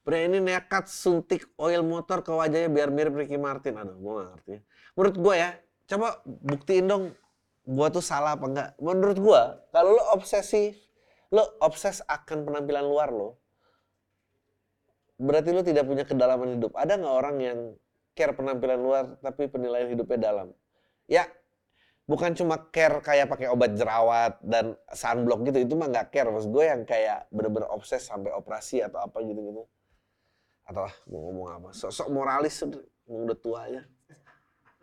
Pria 0.09 0.25
ini 0.25 0.41
nekat 0.41 0.89
suntik 0.89 1.53
oil 1.61 1.85
motor 1.85 2.25
ke 2.25 2.33
wajahnya 2.33 2.73
biar 2.73 2.89
mirip 2.89 3.13
Ricky 3.13 3.37
Martin. 3.37 3.77
Aduh, 3.77 3.93
gue 3.93 4.13
gak 4.17 4.29
ngerti. 4.33 4.55
Menurut 4.97 5.17
gue 5.21 5.35
ya, 5.37 5.51
coba 5.85 6.09
buktiin 6.25 6.89
dong 6.89 7.13
gue 7.69 7.89
tuh 7.93 8.01
salah 8.01 8.33
apa 8.41 8.49
enggak. 8.49 8.69
Menurut 8.81 9.21
gue, 9.21 9.41
kalau 9.69 9.93
lo 9.93 10.17
obsesi, 10.17 10.73
lo 11.29 11.45
obses 11.61 12.01
akan 12.09 12.49
penampilan 12.49 12.89
luar 12.89 13.13
lo, 13.13 13.37
berarti 15.21 15.53
lo 15.53 15.61
tidak 15.61 15.85
punya 15.85 16.09
kedalaman 16.09 16.57
hidup. 16.57 16.73
Ada 16.73 16.97
nggak 16.97 17.13
orang 17.13 17.37
yang 17.45 17.59
care 18.17 18.33
penampilan 18.33 18.81
luar 18.81 19.05
tapi 19.21 19.45
penilaian 19.45 19.93
hidupnya 19.93 20.33
dalam? 20.33 20.57
Ya, 21.05 21.29
bukan 22.09 22.33
cuma 22.33 22.57
care 22.73 22.97
kayak 23.05 23.29
pakai 23.29 23.53
obat 23.53 23.77
jerawat 23.77 24.41
dan 24.41 24.73
sunblock 24.89 25.45
gitu, 25.53 25.69
itu 25.69 25.77
mah 25.77 25.93
nggak 25.93 26.17
care. 26.17 26.33
Maksud 26.33 26.49
gue 26.49 26.65
yang 26.65 26.89
kayak 26.89 27.29
bener-bener 27.29 27.69
obses 27.69 28.09
sampai 28.09 28.33
operasi 28.33 28.81
atau 28.81 29.05
apa 29.05 29.21
gitu-gitu 29.21 29.69
atau 30.69 30.85
ah, 30.85 30.95
mau 31.09 31.33
ngomong 31.33 31.49
apa? 31.49 31.69
Sosok 31.73 32.13
moralis 32.13 32.61
udah 33.09 33.39
tua 33.41 33.65
aja 33.65 33.83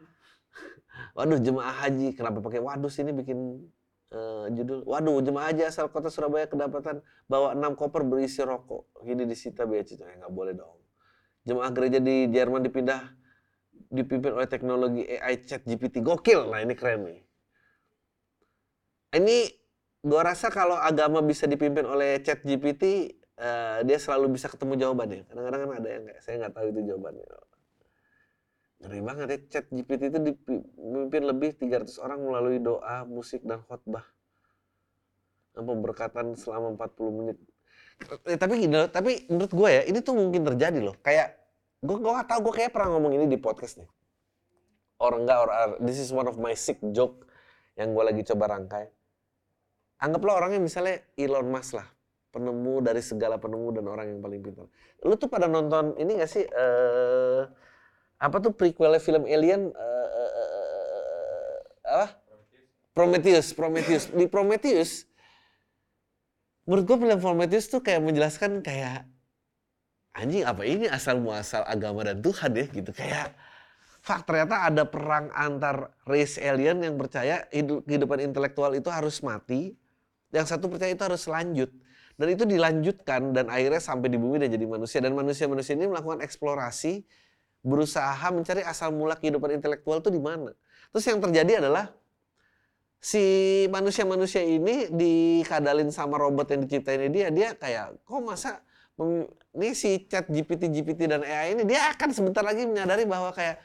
waduh 1.17 1.37
jemaah 1.37 1.85
haji 1.85 2.17
kenapa 2.17 2.41
pakai 2.41 2.57
waduh 2.57 2.89
sini 2.89 3.13
bikin 3.13 3.61
uh, 4.15 4.45
judul. 4.49 4.81
Waduh 4.85 5.21
jemaah 5.21 5.51
haji 5.51 5.61
asal 5.67 5.91
kota 5.91 6.09
Surabaya 6.09 6.49
kedapatan 6.49 7.01
bawa 7.29 7.53
enam 7.53 7.77
koper 7.77 8.01
berisi 8.01 8.41
rokok. 8.41 8.89
Ini 9.05 9.27
disita 9.27 9.67
bea 9.67 9.85
cukai 9.85 10.17
ya 10.17 10.25
nggak 10.25 10.33
boleh 10.33 10.53
dong. 10.57 10.79
Jemaah 11.45 11.69
gereja 11.69 11.99
di 12.01 12.25
Jerman 12.33 12.65
dipindah 12.65 13.01
dipimpin 13.93 14.33
oleh 14.33 14.49
teknologi 14.49 15.05
AI 15.05 15.45
chat 15.45 15.61
GPT 15.61 16.01
gokil. 16.01 16.49
Nah 16.49 16.59
ini 16.63 16.73
keren 16.73 17.05
nih. 17.05 17.19
Ini 19.15 19.37
gua 20.01 20.33
rasa 20.33 20.49
kalau 20.49 20.75
agama 20.75 21.21
bisa 21.21 21.45
dipimpin 21.45 21.85
oleh 21.85 22.19
chat 22.25 22.41
GPT 22.41 23.14
uh, 23.39 23.79
dia 23.83 23.97
selalu 23.99 24.35
bisa 24.35 24.47
ketemu 24.47 24.79
jawabannya. 24.79 25.27
Kadang-kadang 25.27 25.61
kan 25.67 25.71
ada 25.79 25.89
yang 25.89 26.03
kayak 26.07 26.21
saya 26.23 26.35
nggak 26.45 26.53
tahu 26.55 26.65
itu 26.71 26.81
jawabannya. 26.93 27.25
Ngeri 28.75 28.99
banget 29.01 29.27
ya, 29.31 29.37
chat 29.49 29.65
GPT 29.71 30.11
itu 30.11 30.19
dipimpin 30.19 31.23
lebih 31.23 31.55
300 31.55 31.95
orang 32.03 32.19
melalui 32.21 32.59
doa, 32.59 33.07
musik, 33.07 33.41
dan 33.47 33.63
khotbah. 33.63 34.03
Pemberkatan 35.55 36.35
selama 36.35 36.75
40 36.75 37.19
menit. 37.23 37.37
Eh, 38.27 38.35
tapi 38.35 38.59
gini 38.59 38.75
loh, 38.75 38.91
tapi 38.91 39.23
menurut 39.31 39.51
gue 39.55 39.69
ya, 39.71 39.81
ini 39.87 40.03
tuh 40.03 40.19
mungkin 40.19 40.43
terjadi 40.43 40.83
loh. 40.83 40.99
Kayak, 40.99 41.39
gue 41.79 41.95
gak 41.95 42.27
tau, 42.27 42.43
gue 42.43 42.53
kayak 42.59 42.75
pernah 42.75 42.99
ngomong 42.99 43.15
ini 43.15 43.25
di 43.31 43.39
podcast 43.39 43.79
nih. 43.79 43.87
Or 44.99 45.15
enggak, 45.15 45.37
or, 45.39 45.49
or 45.49 45.69
this 45.79 45.95
is 45.95 46.11
one 46.11 46.27
of 46.27 46.35
my 46.35 46.51
sick 46.51 46.83
joke 46.91 47.23
yang 47.79 47.95
gue 47.95 48.03
lagi 48.03 48.27
coba 48.27 48.59
rangkai. 48.59 48.91
Anggaplah 50.03 50.43
orangnya 50.43 50.59
misalnya 50.59 50.99
Elon 51.15 51.47
Musk 51.47 51.79
lah 51.79 51.94
penemu 52.35 52.83
dari 52.83 52.99
segala 52.99 53.39
penemu 53.39 53.79
dan 53.79 53.85
orang 53.87 54.11
yang 54.11 54.19
paling 54.19 54.43
pintar. 54.43 54.67
Lu 55.07 55.15
tuh 55.15 55.31
pada 55.31 55.47
nonton 55.47 55.95
ini 55.95 56.19
gak 56.19 56.27
sih 56.27 56.43
uh, 56.43 57.47
apa 58.19 58.37
tuh 58.43 58.51
prequel 58.51 58.99
film 58.99 59.23
Alien 59.23 59.71
uh, 59.71 60.09
uh, 60.11 60.31
uh, 60.35 61.55
apa? 61.95 62.07
Prometheus, 62.91 63.55
Prometheus. 63.55 64.11
Di 64.11 64.27
Prometheus 64.27 65.07
menurut 66.67 66.83
gue 66.83 66.97
film 66.97 67.19
Prometheus 67.21 67.71
tuh 67.71 67.79
kayak 67.79 68.01
menjelaskan 68.03 68.59
kayak 68.65 69.05
anjing 70.17 70.43
apa 70.43 70.65
ini 70.65 70.89
asal 70.89 71.21
muasal 71.21 71.61
agama 71.69 72.01
dan 72.01 72.19
Tuhan 72.25 72.51
ya 72.57 72.65
gitu 72.71 72.89
kayak 72.89 73.37
fak 74.01 74.25
ternyata 74.25 74.69
ada 74.69 74.83
perang 74.85 75.29
antar 75.33 75.93
race 76.09 76.41
alien 76.41 76.81
yang 76.81 76.97
percaya 76.97 77.45
hidup, 77.53 77.85
kehidupan 77.85 78.21
intelektual 78.21 78.73
itu 78.73 78.89
harus 78.89 79.21
mati 79.21 79.77
yang 80.33 80.45
satu 80.49 80.65
percaya 80.71 80.93
itu 80.93 81.05
harus 81.05 81.25
lanjut 81.29 81.69
dan 82.15 82.27
itu 82.31 82.43
dilanjutkan 82.47 83.35
dan 83.35 83.51
akhirnya 83.51 83.83
sampai 83.83 84.07
di 84.07 84.15
bumi 84.15 84.39
dan 84.39 84.47
jadi 84.47 84.63
manusia. 84.63 85.03
Dan 85.03 85.19
manusia-manusia 85.19 85.75
ini 85.75 85.91
melakukan 85.91 86.23
eksplorasi, 86.23 87.03
berusaha 87.59 88.27
mencari 88.31 88.63
asal 88.63 88.95
mula 88.95 89.19
kehidupan 89.19 89.51
intelektual 89.59 89.99
itu 89.99 90.07
di 90.07 90.21
mana. 90.23 90.55
Terus 90.95 91.05
yang 91.11 91.19
terjadi 91.19 91.59
adalah 91.59 91.91
si 93.03 93.23
manusia-manusia 93.67 94.41
ini 94.41 94.89
dikadalin 94.89 95.91
sama 95.91 96.15
robot 96.15 96.55
yang 96.55 96.63
diciptain 96.63 97.11
dia, 97.11 97.27
dia 97.29 97.51
kayak 97.53 97.99
kok 98.01 98.21
masa 98.23 98.63
ini 98.95 99.75
si 99.75 100.07
chat 100.07 100.23
GPT, 100.31 100.71
GPT 100.71 101.11
dan 101.11 101.21
AI 101.21 101.51
ini 101.59 101.67
dia 101.67 101.91
akan 101.91 102.15
sebentar 102.15 102.41
lagi 102.47 102.63
menyadari 102.63 103.03
bahwa 103.03 103.35
kayak 103.35 103.59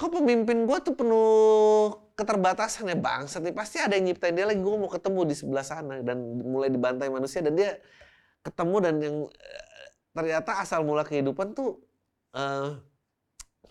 kok 0.00 0.08
pemimpin 0.08 0.64
gue 0.64 0.78
tuh 0.80 0.96
penuh 0.96 1.92
keterbatasan 2.20 2.92
ya 2.92 2.96
bangsa 3.00 3.40
nih. 3.40 3.56
Pasti 3.56 3.80
ada 3.80 3.96
yang 3.96 4.12
nyiptain 4.12 4.36
dia 4.36 4.44
lagi 4.44 4.60
gue 4.60 4.76
mau 4.76 4.92
ketemu 4.92 5.20
di 5.24 5.34
sebelah 5.34 5.64
sana. 5.64 6.04
Dan 6.04 6.44
mulai 6.44 6.68
dibantai 6.68 7.08
manusia 7.08 7.40
dan 7.40 7.56
dia 7.56 7.80
ketemu 8.44 8.76
dan 8.84 8.94
yang 9.00 9.16
uh, 9.24 9.88
ternyata 10.12 10.60
asal 10.60 10.84
mula 10.84 11.02
kehidupan 11.08 11.56
tuh 11.56 11.80
uh, 12.36 12.76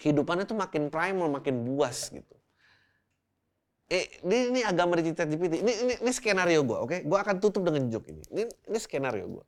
kehidupannya 0.02 0.50
tuh 0.50 0.58
makin 0.58 0.90
primal 0.90 1.30
makin 1.30 1.62
buas 1.62 2.10
gitu. 2.10 2.36
Eh 3.90 4.06
ini, 4.22 4.54
ini 4.54 4.60
agama 4.62 4.98
di 5.02 5.10
GPT 5.10 5.66
ini, 5.66 5.74
ini 5.86 5.94
ini 5.98 6.12
skenario 6.14 6.62
gue 6.62 6.78
oke? 6.78 6.90
Okay? 6.90 7.00
gue 7.06 7.18
akan 7.18 7.36
tutup 7.42 7.66
dengan 7.66 7.90
joke 7.90 8.10
ini. 8.10 8.22
Ini 8.30 8.44
ini 8.70 8.78
skenario 8.78 9.26
gue 9.26 9.46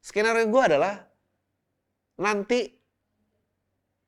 skenario 0.00 0.48
gue 0.48 0.62
adalah 0.64 1.04
nanti 2.16 2.72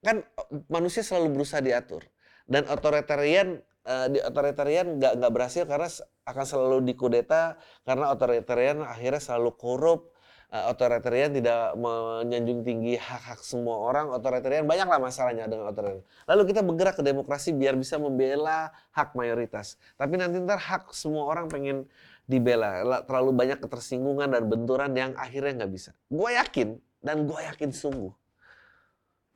kan 0.02 0.24
manusia 0.66 1.04
selalu 1.04 1.40
berusaha 1.40 1.62
diatur. 1.62 2.02
Dan 2.42 2.66
otoritarian 2.66 3.62
uh, 3.86 4.06
di 4.10 4.18
otoritarian 4.22 4.98
nggak 4.98 5.12
nggak 5.18 5.32
berhasil 5.32 5.62
karena 5.66 5.88
akan 6.28 6.44
selalu 6.46 6.78
dikudeta 6.86 7.58
karena 7.82 8.10
otoritarian 8.14 8.82
akhirnya 8.86 9.22
selalu 9.22 9.50
korup. 9.54 10.12
Uh, 10.52 10.68
otoritarian 10.68 11.32
tidak 11.32 11.72
menyanjung 11.80 12.60
tinggi 12.60 13.00
hak-hak 13.00 13.40
semua 13.40 13.80
orang. 13.88 14.12
Otoritarian 14.12 14.68
banyaklah 14.68 15.00
masalahnya 15.00 15.48
dengan 15.48 15.72
otoritarian. 15.72 16.04
Lalu 16.28 16.42
kita 16.52 16.60
bergerak 16.60 17.00
ke 17.00 17.02
demokrasi 17.02 17.56
biar 17.56 17.72
bisa 17.72 17.96
membela 17.96 18.68
hak 18.92 19.16
mayoritas. 19.16 19.80
Tapi 19.96 20.20
nanti 20.20 20.36
ntar 20.44 20.60
hak 20.60 20.92
semua 20.92 21.24
orang 21.24 21.48
pengen 21.48 21.88
dibela. 22.28 22.84
Terlalu 23.08 23.32
banyak 23.32 23.64
ketersinggungan 23.64 24.28
dan 24.28 24.44
benturan 24.44 24.92
yang 24.92 25.16
akhirnya 25.16 25.64
nggak 25.64 25.72
bisa. 25.72 25.96
Gue 26.12 26.36
yakin 26.36 26.76
dan 27.00 27.24
gue 27.24 27.40
yakin 27.48 27.72
sungguh. 27.72 28.12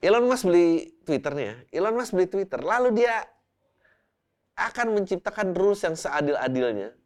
Elon 0.05 0.29
Musk 0.29 0.45
beli 0.45 1.01
Twitter 1.09 1.33
nih 1.33 1.47
ya. 1.49 1.57
Elon 1.81 1.97
Musk 1.97 2.13
beli 2.13 2.29
Twitter, 2.29 2.61
lalu 2.61 3.01
dia 3.01 3.25
akan 4.57 4.97
menciptakan 4.97 5.53
rules 5.53 5.85
yang 5.85 5.93
seadil-adilnya 5.93 6.97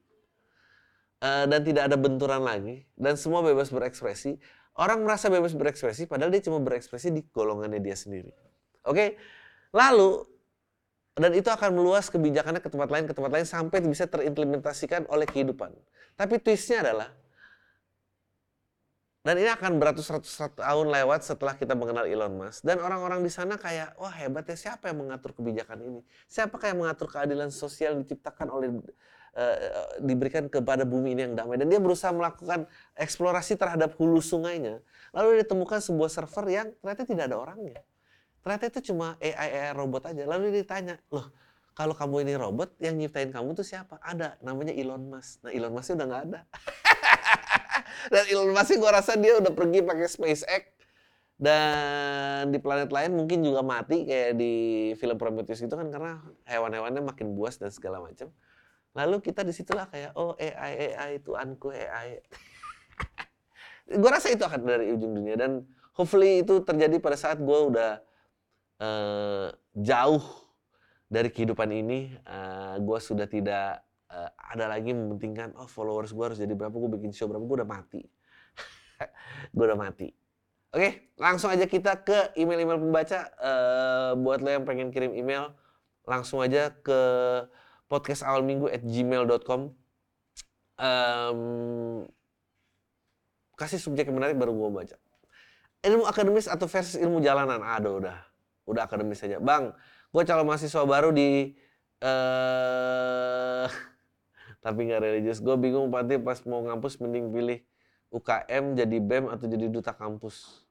uh, 1.20 1.44
dan 1.50 1.60
tidak 1.66 1.90
ada 1.90 1.96
benturan 1.98 2.46
lagi 2.46 2.86
dan 2.94 3.18
semua 3.18 3.42
bebas 3.42 3.74
berekspresi. 3.74 4.38
Orang 4.78 5.02
merasa 5.02 5.26
bebas 5.28 5.52
berekspresi 5.52 6.06
padahal 6.06 6.30
dia 6.30 6.46
cuma 6.46 6.62
berekspresi 6.62 7.10
di 7.10 7.26
golongannya 7.26 7.82
dia 7.82 7.98
sendiri. 7.98 8.30
Oke? 8.86 8.94
Okay? 8.94 9.08
Lalu 9.74 10.24
dan 11.18 11.36
itu 11.36 11.50
akan 11.50 11.74
meluas 11.74 12.08
kebijakannya 12.08 12.62
ke 12.62 12.70
tempat 12.70 12.88
lain 12.88 13.04
ke 13.04 13.12
tempat 13.12 13.30
lain 13.34 13.44
sampai 13.44 13.82
bisa 13.84 14.06
terimplementasikan 14.06 15.10
oleh 15.10 15.26
kehidupan. 15.26 15.74
Tapi 16.14 16.38
twistnya 16.38 16.86
adalah 16.86 17.10
dan 19.20 19.36
ini 19.36 19.52
akan 19.52 19.76
beratus-ratus 19.76 20.32
tahun 20.56 20.86
lewat 20.88 21.20
setelah 21.28 21.52
kita 21.52 21.76
mengenal 21.76 22.08
Elon 22.08 22.40
Musk. 22.40 22.64
Dan 22.64 22.80
orang-orang 22.80 23.20
di 23.20 23.28
sana 23.28 23.60
kayak, 23.60 23.92
wah 24.00 24.08
hebat 24.08 24.48
ya 24.48 24.56
siapa 24.56 24.88
yang 24.88 25.04
mengatur 25.04 25.36
kebijakan 25.36 25.76
ini? 25.76 26.00
Siapa 26.24 26.56
yang 26.64 26.80
mengatur 26.80 27.12
keadilan 27.12 27.52
sosial 27.52 28.00
yang 28.00 28.08
diciptakan 28.08 28.48
oleh, 28.48 28.72
uh, 29.36 29.56
diberikan 30.00 30.48
kepada 30.48 30.88
bumi 30.88 31.12
ini 31.12 31.28
yang 31.28 31.34
damai. 31.36 31.60
Dan 31.60 31.68
dia 31.68 31.76
berusaha 31.76 32.08
melakukan 32.16 32.64
eksplorasi 32.96 33.60
terhadap 33.60 33.92
hulu 34.00 34.24
sungainya. 34.24 34.80
Lalu 35.12 35.44
ditemukan 35.44 35.84
sebuah 35.84 36.08
server 36.08 36.44
yang 36.48 36.72
ternyata 36.80 37.04
tidak 37.04 37.24
ada 37.28 37.36
orangnya. 37.36 37.76
Ternyata 38.40 38.64
itu 38.72 38.80
cuma 38.88 39.20
AI, 39.20 39.36
AI 39.36 39.72
robot 39.76 40.08
aja. 40.08 40.24
Lalu 40.24 40.48
dia 40.48 40.64
ditanya, 40.64 40.96
loh 41.12 41.28
kalau 41.76 41.92
kamu 41.92 42.24
ini 42.24 42.34
robot, 42.40 42.72
yang 42.80 42.96
nyiptain 42.96 43.28
kamu 43.28 43.52
tuh 43.52 43.68
siapa? 43.68 44.00
Ada, 44.00 44.40
namanya 44.40 44.72
Elon 44.72 45.12
Musk. 45.12 45.44
Nah 45.44 45.52
Elon 45.52 45.76
Musk 45.76 45.92
udah 45.92 46.06
nggak 46.08 46.24
ada. 46.32 46.40
Dan 48.12 48.24
Elon 48.30 48.52
Musk 48.52 48.76
gue 48.76 48.90
rasa 48.90 49.16
dia 49.16 49.38
udah 49.38 49.52
pergi 49.52 49.80
pakai 49.82 50.06
SpaceX 50.06 50.64
dan 51.40 52.52
di 52.52 52.60
planet 52.60 52.92
lain 52.92 53.16
mungkin 53.16 53.40
juga 53.40 53.64
mati 53.64 54.04
kayak 54.04 54.36
di 54.36 54.52
film 55.00 55.16
Prometheus 55.16 55.64
itu 55.64 55.72
kan 55.72 55.88
karena 55.88 56.20
hewan-hewannya 56.44 57.00
makin 57.00 57.32
buas 57.32 57.56
dan 57.56 57.72
segala 57.72 57.96
macam. 58.04 58.28
Lalu 58.92 59.24
kita 59.24 59.40
di 59.40 59.56
situlah 59.56 59.88
kayak 59.88 60.12
oh 60.20 60.36
AI 60.36 60.92
AI 60.92 61.10
itu 61.16 61.32
anku 61.32 61.72
AI. 61.72 62.20
gue 64.04 64.10
rasa 64.12 64.28
itu 64.28 64.44
akan 64.44 64.68
dari 64.68 64.92
ujung 64.92 65.16
dunia 65.16 65.40
dan 65.40 65.64
hopefully 65.96 66.44
itu 66.44 66.60
terjadi 66.60 67.00
pada 67.00 67.16
saat 67.16 67.40
gue 67.40 67.58
udah 67.72 68.04
uh, 68.84 69.48
jauh 69.80 70.24
dari 71.08 71.32
kehidupan 71.32 71.72
ini. 71.72 72.20
Uh, 72.28 72.76
gue 72.84 72.98
sudah 73.00 73.24
tidak 73.24 73.80
uh, 74.10 74.30
ada 74.50 74.66
lagi 74.66 74.90
mementingkan 74.90 75.54
oh 75.56 75.70
followers 75.70 76.10
gue 76.10 76.24
harus 76.26 76.38
jadi 76.38 76.52
berapa 76.52 76.74
gue 76.74 76.90
bikin 77.00 77.14
show 77.14 77.30
berapa 77.30 77.42
gue 77.42 77.56
udah 77.62 77.70
mati. 77.70 78.02
Gue 79.56 79.64
udah 79.64 79.78
mati. 79.80 80.12
Oke 80.70 81.14
langsung 81.16 81.48
aja 81.48 81.64
kita 81.64 82.04
ke 82.04 82.36
email-email 82.36 82.78
pembaca. 82.78 83.32
Uh, 83.40 84.12
buat 84.20 84.44
lo 84.44 84.50
yang 84.52 84.68
pengen 84.68 84.92
kirim 84.92 85.16
email 85.16 85.56
langsung 86.04 86.44
aja 86.44 86.70
ke 86.84 87.00
podcast 87.88 88.22
awal 88.22 88.44
minggu 88.44 88.68
at 88.70 88.84
gmail.com 88.84 89.72
um, 90.80 91.40
kasih 93.58 93.80
subjek 93.80 94.08
yang 94.08 94.16
menarik 94.16 94.36
baru 94.36 94.52
gue 94.52 94.68
baca. 94.68 94.96
Ilmu 95.80 96.04
akademis 96.04 96.44
atau 96.44 96.68
versus 96.68 97.00
ilmu 97.00 97.24
jalanan? 97.24 97.64
Aduh 97.64 98.04
udah. 98.04 98.20
Udah 98.68 98.84
akademis 98.84 99.24
aja. 99.24 99.40
Bang 99.40 99.72
gue 100.10 100.22
calon 100.26 100.46
mahasiswa 100.46 100.82
baru 100.82 101.14
di 101.14 101.54
uh, 102.02 103.66
tapi 104.60 104.88
nggak 104.88 105.00
religius. 105.00 105.40
Gue 105.40 105.56
bingung 105.56 105.88
pasti 105.88 106.16
pas 106.20 106.38
mau 106.48 106.60
ngampus 106.64 107.00
mending 107.00 107.32
pilih 107.32 107.58
UKM 108.12 108.64
jadi 108.76 108.96
BEM 109.00 109.24
atau 109.32 109.46
jadi 109.48 109.66
duta 109.68 109.92
kampus. 109.96 110.66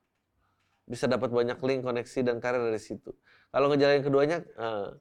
Bisa 0.89 1.05
dapat 1.05 1.29
banyak 1.29 1.57
link, 1.61 1.85
koneksi 1.85 2.19
dan 2.25 2.41
karir 2.41 2.65
dari 2.65 2.81
situ. 2.81 3.13
Kalau 3.53 3.69
ngejalanin 3.69 4.01
keduanya, 4.01 4.37
uh, 4.57 4.97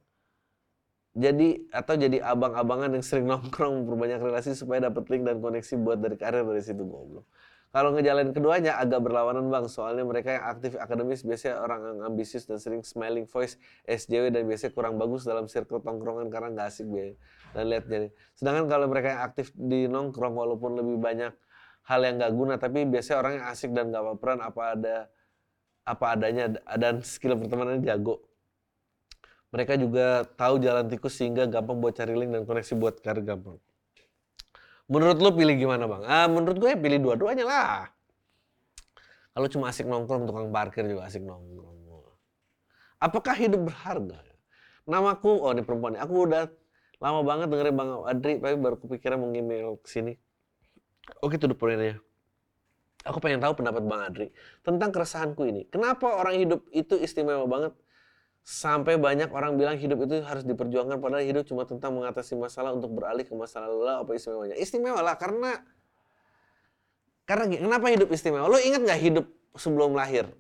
jadi 1.17 1.49
atau 1.73 1.95
jadi 1.99 2.23
abang-abangan 2.23 2.95
yang 2.95 3.05
sering 3.05 3.27
nongkrong 3.31 3.85
memperbanyak 3.85 4.21
relasi 4.21 4.55
supaya 4.55 4.87
dapat 4.89 5.09
link 5.11 5.25
dan 5.25 5.41
koneksi 5.41 5.75
buat 5.81 5.99
dari 5.99 6.17
karir 6.17 6.45
dari 6.45 6.63
situ 6.63 6.85
goblok. 6.85 7.27
Kalau 7.69 7.93
ngejalanin 7.93 8.33
keduanya 8.33 8.81
agak 8.81 9.05
berlawanan 9.05 9.53
bang, 9.53 9.69
soalnya 9.69 10.01
mereka 10.01 10.41
yang 10.41 10.45
aktif 10.57 10.73
akademis 10.81 11.21
biasanya 11.21 11.61
orang 11.61 11.81
yang 11.85 11.99
ambisius 12.09 12.49
dan 12.49 12.57
sering 12.57 12.81
smiling 12.81 13.29
voice 13.29 13.61
SJW 13.85 14.33
dan 14.33 14.49
biasanya 14.49 14.73
kurang 14.73 14.97
bagus 14.97 15.29
dalam 15.29 15.53
circle 15.53 15.85
tongkrongan 15.85 16.33
karena 16.33 16.49
nggak 16.57 16.67
asik 16.73 16.89
biaya 16.89 17.13
dan 17.53 17.65
lihat 17.69 17.85
jadi. 17.85 18.09
Sedangkan 18.33 18.73
kalau 18.73 18.89
mereka 18.89 19.13
yang 19.13 19.23
aktif 19.23 19.53
di 19.53 19.85
nongkrong 19.85 20.33
walaupun 20.33 20.81
lebih 20.81 20.97
banyak 20.97 21.37
hal 21.85 22.01
yang 22.01 22.17
nggak 22.17 22.33
guna, 22.33 22.55
tapi 22.57 22.89
biasanya 22.89 23.17
orang 23.21 23.33
yang 23.37 23.47
asik 23.53 23.71
dan 23.77 23.85
nggak 23.93 24.05
baperan 24.17 24.41
apa 24.41 24.63
ada 24.73 24.97
apa 25.85 26.05
adanya 26.17 26.45
dan 26.81 27.05
skill 27.05 27.37
pertemanan 27.37 27.85
jago. 27.85 28.25
Mereka 29.53 29.81
juga 29.81 30.25
tahu 30.25 30.61
jalan 30.61 30.89
tikus 30.89 31.21
sehingga 31.21 31.45
gampang 31.49 31.81
buat 31.81 31.97
cari 31.97 32.17
link 32.17 32.33
dan 32.33 32.45
koneksi 32.49 32.73
buat 32.81 33.01
karir 33.01 33.25
gampang. 33.25 33.57
Menurut 34.89 35.21
lu 35.21 35.31
pilih 35.37 35.55
gimana 35.61 35.85
bang? 35.85 36.03
Ah, 36.09 36.27
menurut 36.27 36.57
gue 36.57 36.69
ya 36.73 36.79
pilih 36.81 36.99
dua-duanya 37.01 37.45
lah. 37.45 37.93
Kalau 39.37 39.49
cuma 39.53 39.69
asik 39.69 39.85
nongkrong, 39.85 40.25
tukang 40.25 40.49
parkir 40.49 40.89
juga 40.89 41.07
asik 41.07 41.23
nongkrong. 41.23 41.79
Apakah 42.99 43.39
hidup 43.39 43.71
berharga? 43.71 44.19
Namaku, 44.89 45.31
oh 45.45 45.55
ini 45.55 45.63
perempuan 45.63 45.95
nih. 45.95 46.03
Aku 46.03 46.27
udah 46.27 46.51
lama 46.99 47.21
banget 47.23 47.47
dengerin 47.47 47.75
Bang 47.79 47.91
Adri, 48.03 48.43
tapi 48.43 48.57
baru 48.59 48.77
kepikiran 48.81 49.23
mau 49.23 49.31
email 49.31 49.79
ke 49.79 49.87
sini. 49.87 50.19
Oke, 51.23 51.39
itu 51.39 51.47
poinnya. 51.55 52.03
Aku 53.07 53.23
pengen 53.23 53.39
tahu 53.39 53.55
pendapat 53.55 53.87
Bang 53.87 54.03
Adri 54.03 54.35
tentang 54.67 54.91
keresahanku 54.91 55.47
ini. 55.47 55.71
Kenapa 55.71 56.11
orang 56.11 56.43
hidup 56.43 56.67
itu 56.75 56.99
istimewa 56.99 57.47
banget? 57.47 57.73
Sampai 58.49 58.97
banyak 58.97 59.29
orang 59.29 59.61
bilang 59.61 59.77
hidup 59.77 60.09
itu 60.09 60.25
harus 60.25 60.41
diperjuangkan 60.41 61.05
padahal 61.05 61.21
hidup 61.21 61.45
cuma 61.45 61.69
tentang 61.69 61.93
mengatasi 61.93 62.33
masalah 62.33 62.73
untuk 62.73 62.97
beralih 62.97 63.21
ke 63.21 63.37
masalah 63.37 63.69
lalu 63.69 63.93
apa 63.93 64.11
istimewanya? 64.17 64.57
Istimewa 64.57 65.05
lah 65.05 65.21
karena 65.21 65.61
karena 67.29 67.45
kenapa 67.45 67.93
hidup 67.93 68.09
istimewa? 68.09 68.49
Lo 68.49 68.57
ingat 68.57 68.89
nggak 68.89 69.01
hidup 69.05 69.29
sebelum 69.53 69.93
lahir? 69.93 70.33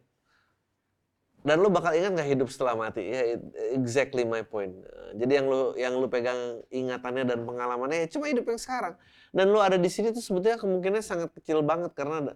Dan 1.45 1.61
lo 1.61 1.69
bakal 1.69 1.93
ingat 1.93 2.17
nggak 2.17 2.29
hidup 2.33 2.49
setelah 2.49 2.81
mati? 2.81 3.13
Ya, 3.13 3.37
exactly 3.77 4.25
my 4.25 4.41
point. 4.41 4.73
Jadi 5.13 5.45
yang 5.45 5.47
lo 5.53 5.77
yang 5.77 5.93
lo 6.01 6.09
pegang 6.09 6.65
ingatannya 6.73 7.29
dan 7.29 7.45
pengalamannya 7.45 8.09
ya 8.09 8.09
cuma 8.09 8.33
hidup 8.33 8.49
yang 8.49 8.57
sekarang. 8.57 8.97
Dan 9.37 9.53
lo 9.53 9.61
ada 9.61 9.77
di 9.77 9.93
sini 9.93 10.17
tuh 10.17 10.25
sebetulnya 10.25 10.57
kemungkinannya 10.57 11.05
sangat 11.05 11.29
kecil 11.37 11.61
banget 11.61 11.93
karena 11.93 12.33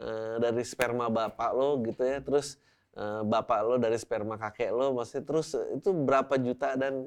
uh, 0.00 0.40
dari 0.40 0.64
sperma 0.64 1.12
bapak 1.12 1.52
lo 1.52 1.76
gitu 1.84 2.08
ya. 2.08 2.24
Terus 2.24 2.56
Eh, 2.90 3.22
bapak 3.22 3.58
lo 3.62 3.78
dari 3.78 3.94
sperma 3.94 4.34
kakek 4.34 4.74
lo 4.74 4.90
maksudnya 4.98 5.22
terus 5.22 5.54
itu 5.54 5.94
berapa 5.94 6.34
juta 6.42 6.74
dan 6.74 7.06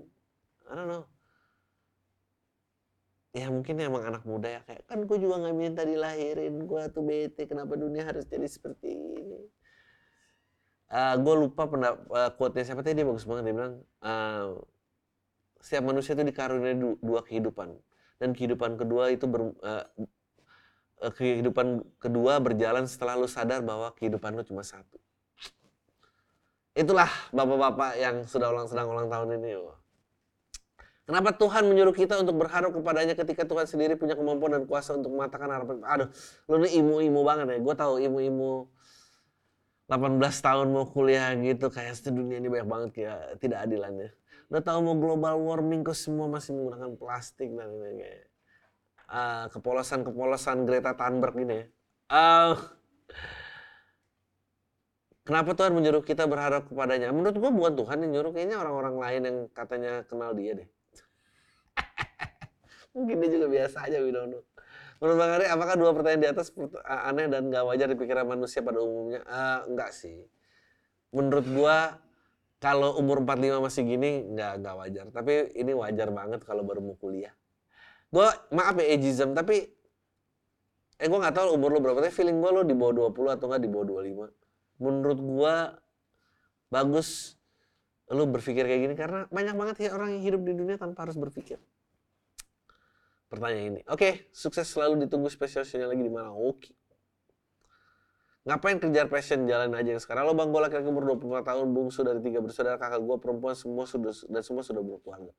I 0.63 0.74
don't 0.80 0.88
know. 0.88 1.04
Ya 3.36 3.52
mungkin 3.52 3.76
emang 3.84 4.08
anak 4.08 4.24
muda 4.24 4.48
ya 4.48 4.62
kayak 4.63 4.88
kan 4.88 5.04
gue 5.04 5.17
juga 5.19 5.43
nggak 5.43 5.56
minta 5.58 5.82
dilahirin 5.84 6.63
gue 6.63 6.84
tuh 6.88 7.04
bete 7.04 7.43
kenapa 7.52 7.76
dunia 7.76 8.08
harus 8.08 8.24
jadi 8.24 8.48
seperti 8.48 8.96
ini? 8.96 9.43
Uh, 10.88 10.96
eh, 10.96 11.15
gue 11.19 11.36
lupa 11.36 11.67
pernah 11.67 12.00
uh, 12.00 12.32
quote 12.32 12.63
siapa 12.63 12.80
tadi 12.80 13.04
dia 13.04 13.08
bagus 13.10 13.28
banget 13.28 13.52
dia 13.52 13.56
bilang 13.60 13.76
uh, 14.08 14.63
setiap 15.60 15.84
manusia 15.84 16.15
itu 16.15 16.24
dikaruniai 16.24 16.80
dua 17.04 17.19
kehidupan. 17.28 17.76
Dan 18.24 18.32
kehidupan 18.32 18.80
kedua 18.80 19.12
itu 19.12 19.28
ber, 19.28 19.52
uh, 19.60 19.84
kehidupan 21.12 21.84
kedua 22.00 22.39
berjalan 22.39 22.88
setelah 22.88 23.19
lu 23.19 23.28
sadar 23.28 23.60
bahwa 23.60 23.91
kehidupan 24.00 24.32
lu 24.32 24.48
cuma 24.48 24.63
satu 24.63 25.03
Itulah 26.73 27.09
bapak-bapak 27.29 28.01
yang 28.01 28.25
sudah 28.25 28.49
ulang 28.49 28.65
sedang 28.65 28.89
ulang 28.89 29.05
tahun 29.05 29.38
ini. 29.38 29.62
Kenapa 31.03 31.36
Tuhan 31.36 31.67
menyuruh 31.67 31.91
kita 31.91 32.15
untuk 32.17 32.39
berharap 32.39 32.71
kepadanya 32.71 33.13
ketika 33.13 33.43
Tuhan 33.43 33.67
sendiri 33.67 33.93
punya 33.99 34.15
kemampuan 34.15 34.57
dan 34.57 34.63
kuasa 34.63 34.95
untuk 34.95 35.12
mematahkan 35.13 35.51
harapan? 35.51 35.83
Aduh, 35.83 36.09
lu 36.47 36.63
ini 36.63 36.79
imu-imu 36.79 37.21
banget 37.27 37.45
ya. 37.53 37.57
Gue 37.59 37.75
tahu 37.75 37.99
imu-imu 37.99 38.71
18 39.91 40.17
tahun 40.17 40.67
mau 40.71 40.88
kuliah 40.88 41.36
gitu 41.36 41.67
kayak 41.67 41.99
dunia 42.07 42.39
ini 42.39 42.47
banyak 42.47 42.67
banget 42.71 42.89
kayak 42.95 43.19
tidak 43.43 43.67
adilannya. 43.67 44.09
Udah 44.47 44.63
tahu 44.63 44.79
mau 44.79 44.95
global 44.95 45.36
warming 45.43 45.83
kok 45.83 45.97
semua 45.97 46.31
masih 46.31 46.55
menggunakan 46.55 46.95
plastik 46.95 47.51
dan 47.51 47.67
ini 47.67 47.91
kayak 47.99 48.23
uh, 49.12 49.45
kepolosan-kepolosan 49.51 50.63
Greta 50.63 50.95
Thunberg 50.95 51.36
ini 51.36 51.55
ya. 51.62 51.65
Uh, 52.13 52.55
Kenapa 55.23 55.55
Tuhan 55.55 55.71
menyuruh 55.71 56.03
kita 56.03 56.27
berharap 56.27 56.67
kepadanya? 56.67 57.07
Menurut 57.15 57.39
gua 57.39 57.47
bukan 57.47 57.79
Tuhan 57.79 57.97
yang 58.03 58.12
nyuruh, 58.19 58.31
kayaknya 58.36 58.59
orang-orang 58.59 58.95
lain 58.99 59.21
yang 59.23 59.38
katanya 59.55 60.03
kenal 60.03 60.36
dia 60.36 60.51
deh. 60.59 60.69
Mungkin 62.95 63.23
dia 63.23 63.29
juga 63.39 63.47
biasa 63.47 63.88
aja, 63.88 64.03
we 64.03 64.12
don't 64.12 64.36
know. 64.36 64.43
Menurut 64.99 65.15
Bang 65.15 65.31
Ari, 65.39 65.47
apakah 65.47 65.75
dua 65.79 65.95
pertanyaan 65.95 66.21
di 66.27 66.29
atas 66.31 66.51
aneh 66.83 67.31
dan 67.31 67.47
gak 67.47 67.63
wajar 67.63 67.88
di 67.88 67.95
pikiran 67.95 68.27
manusia 68.27 68.59
pada 68.59 68.83
umumnya? 68.83 69.23
Uh, 69.23 69.59
enggak 69.71 69.95
sih. 69.95 70.27
Menurut 71.15 71.47
gua, 71.55 72.03
kalau 72.59 72.99
umur 72.99 73.23
45 73.23 73.63
masih 73.63 73.83
gini, 73.88 74.27
enggak, 74.27 74.59
enggak 74.59 74.75
wajar. 74.75 75.05
Tapi 75.07 75.55
ini 75.55 75.71
wajar 75.71 76.12
banget 76.12 76.43
kalau 76.43 76.67
baru 76.67 76.83
mau 76.83 76.99
kuliah. 76.99 77.31
Gua, 78.12 78.27
maaf 78.51 78.75
ya 78.75 78.91
ageism, 78.91 79.31
tapi 79.31 79.71
eh 80.99 81.07
gua 81.07 81.23
nggak 81.23 81.36
tahu 81.39 81.55
umur 81.55 81.71
lo 81.71 81.79
berapa, 81.79 82.03
tapi 82.03 82.12
feeling 82.12 82.43
gua 82.43 82.59
lo 82.59 82.62
di 82.67 82.75
bawah 82.75 83.07
20 83.07 83.39
atau 83.39 83.47
enggak 83.47 83.63
di 83.63 83.71
bawah 83.71 83.88
25 84.03 84.42
menurut 84.84 85.19
gua 85.24 85.56
bagus 86.67 87.39
lu 88.12 88.28
berpikir 88.28 88.67
kayak 88.67 88.82
gini 88.84 88.96
karena 89.00 89.26
banyak 89.32 89.56
banget 89.56 89.76
ya 89.88 89.89
orang 89.96 90.19
yang 90.19 90.24
hidup 90.28 90.41
di 90.43 90.54
dunia 90.54 90.76
tanpa 90.76 91.08
harus 91.08 91.15
berpikir. 91.15 91.58
Pertanyaan 93.32 93.80
ini. 93.80 93.82
Oke, 93.89 94.30
sukses 94.30 94.69
selalu 94.69 95.08
ditunggu 95.08 95.32
spesial 95.32 95.65
show 95.65 95.82
lagi 95.82 96.04
di 96.04 96.12
mana? 96.12 96.30
Oke. 96.36 96.76
Ngapain 98.43 98.76
kejar 98.78 99.08
passion 99.08 99.48
jalan 99.48 99.72
aja 99.72 99.96
yang 99.96 100.04
sekarang? 100.04 100.28
Lo 100.28 100.36
bang 100.36 100.52
gue 100.52 100.62
laki-laki 100.62 100.88
umur 100.91 101.15
25 101.15 101.48
tahun, 101.48 101.67
bungsu 101.72 102.04
dari 102.04 102.19
tiga 102.19 102.43
bersaudara, 102.43 102.76
kakak 102.76 103.00
gue 103.00 103.17
perempuan 103.17 103.56
semua 103.56 103.88
sudah 103.88 104.12
dan 104.28 104.43
semua 104.43 104.62
sudah 104.67 104.84
berkeluarga. 104.84 105.32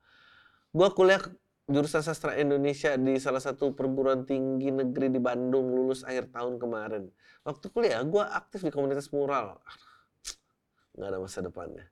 Gue 0.73 0.89
kuliah 0.97 1.21
jurusan 1.65 2.05
sastra 2.05 2.37
Indonesia 2.37 2.93
di 3.01 3.17
salah 3.17 3.41
satu 3.41 3.73
perguruan 3.73 4.29
tinggi 4.29 4.69
negeri 4.69 5.09
di 5.09 5.21
Bandung 5.21 5.73
lulus 5.73 6.05
akhir 6.05 6.29
tahun 6.29 6.61
kemarin. 6.61 7.09
Waktu 7.45 7.67
kuliah 7.73 8.05
gue 8.05 8.21
aktif 8.21 8.61
di 8.65 8.71
komunitas 8.73 9.09
mural. 9.13 9.57
Nggak 10.95 11.09
ada 11.09 11.19
masa 11.19 11.39
depannya. 11.41 11.85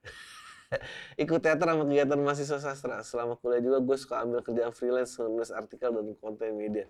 Ikut 1.22 1.40
teater 1.40 1.68
sama 1.68 1.84
kegiatan 1.88 2.20
mahasiswa 2.20 2.58
sastra. 2.60 3.00
Selama 3.00 3.40
kuliah 3.40 3.64
juga 3.64 3.80
gue 3.80 3.96
suka 3.96 4.20
ambil 4.20 4.44
kerjaan 4.44 4.72
freelance, 4.76 5.16
nulis 5.20 5.52
artikel 5.52 5.88
dan 5.92 6.04
konten 6.20 6.52
media. 6.56 6.84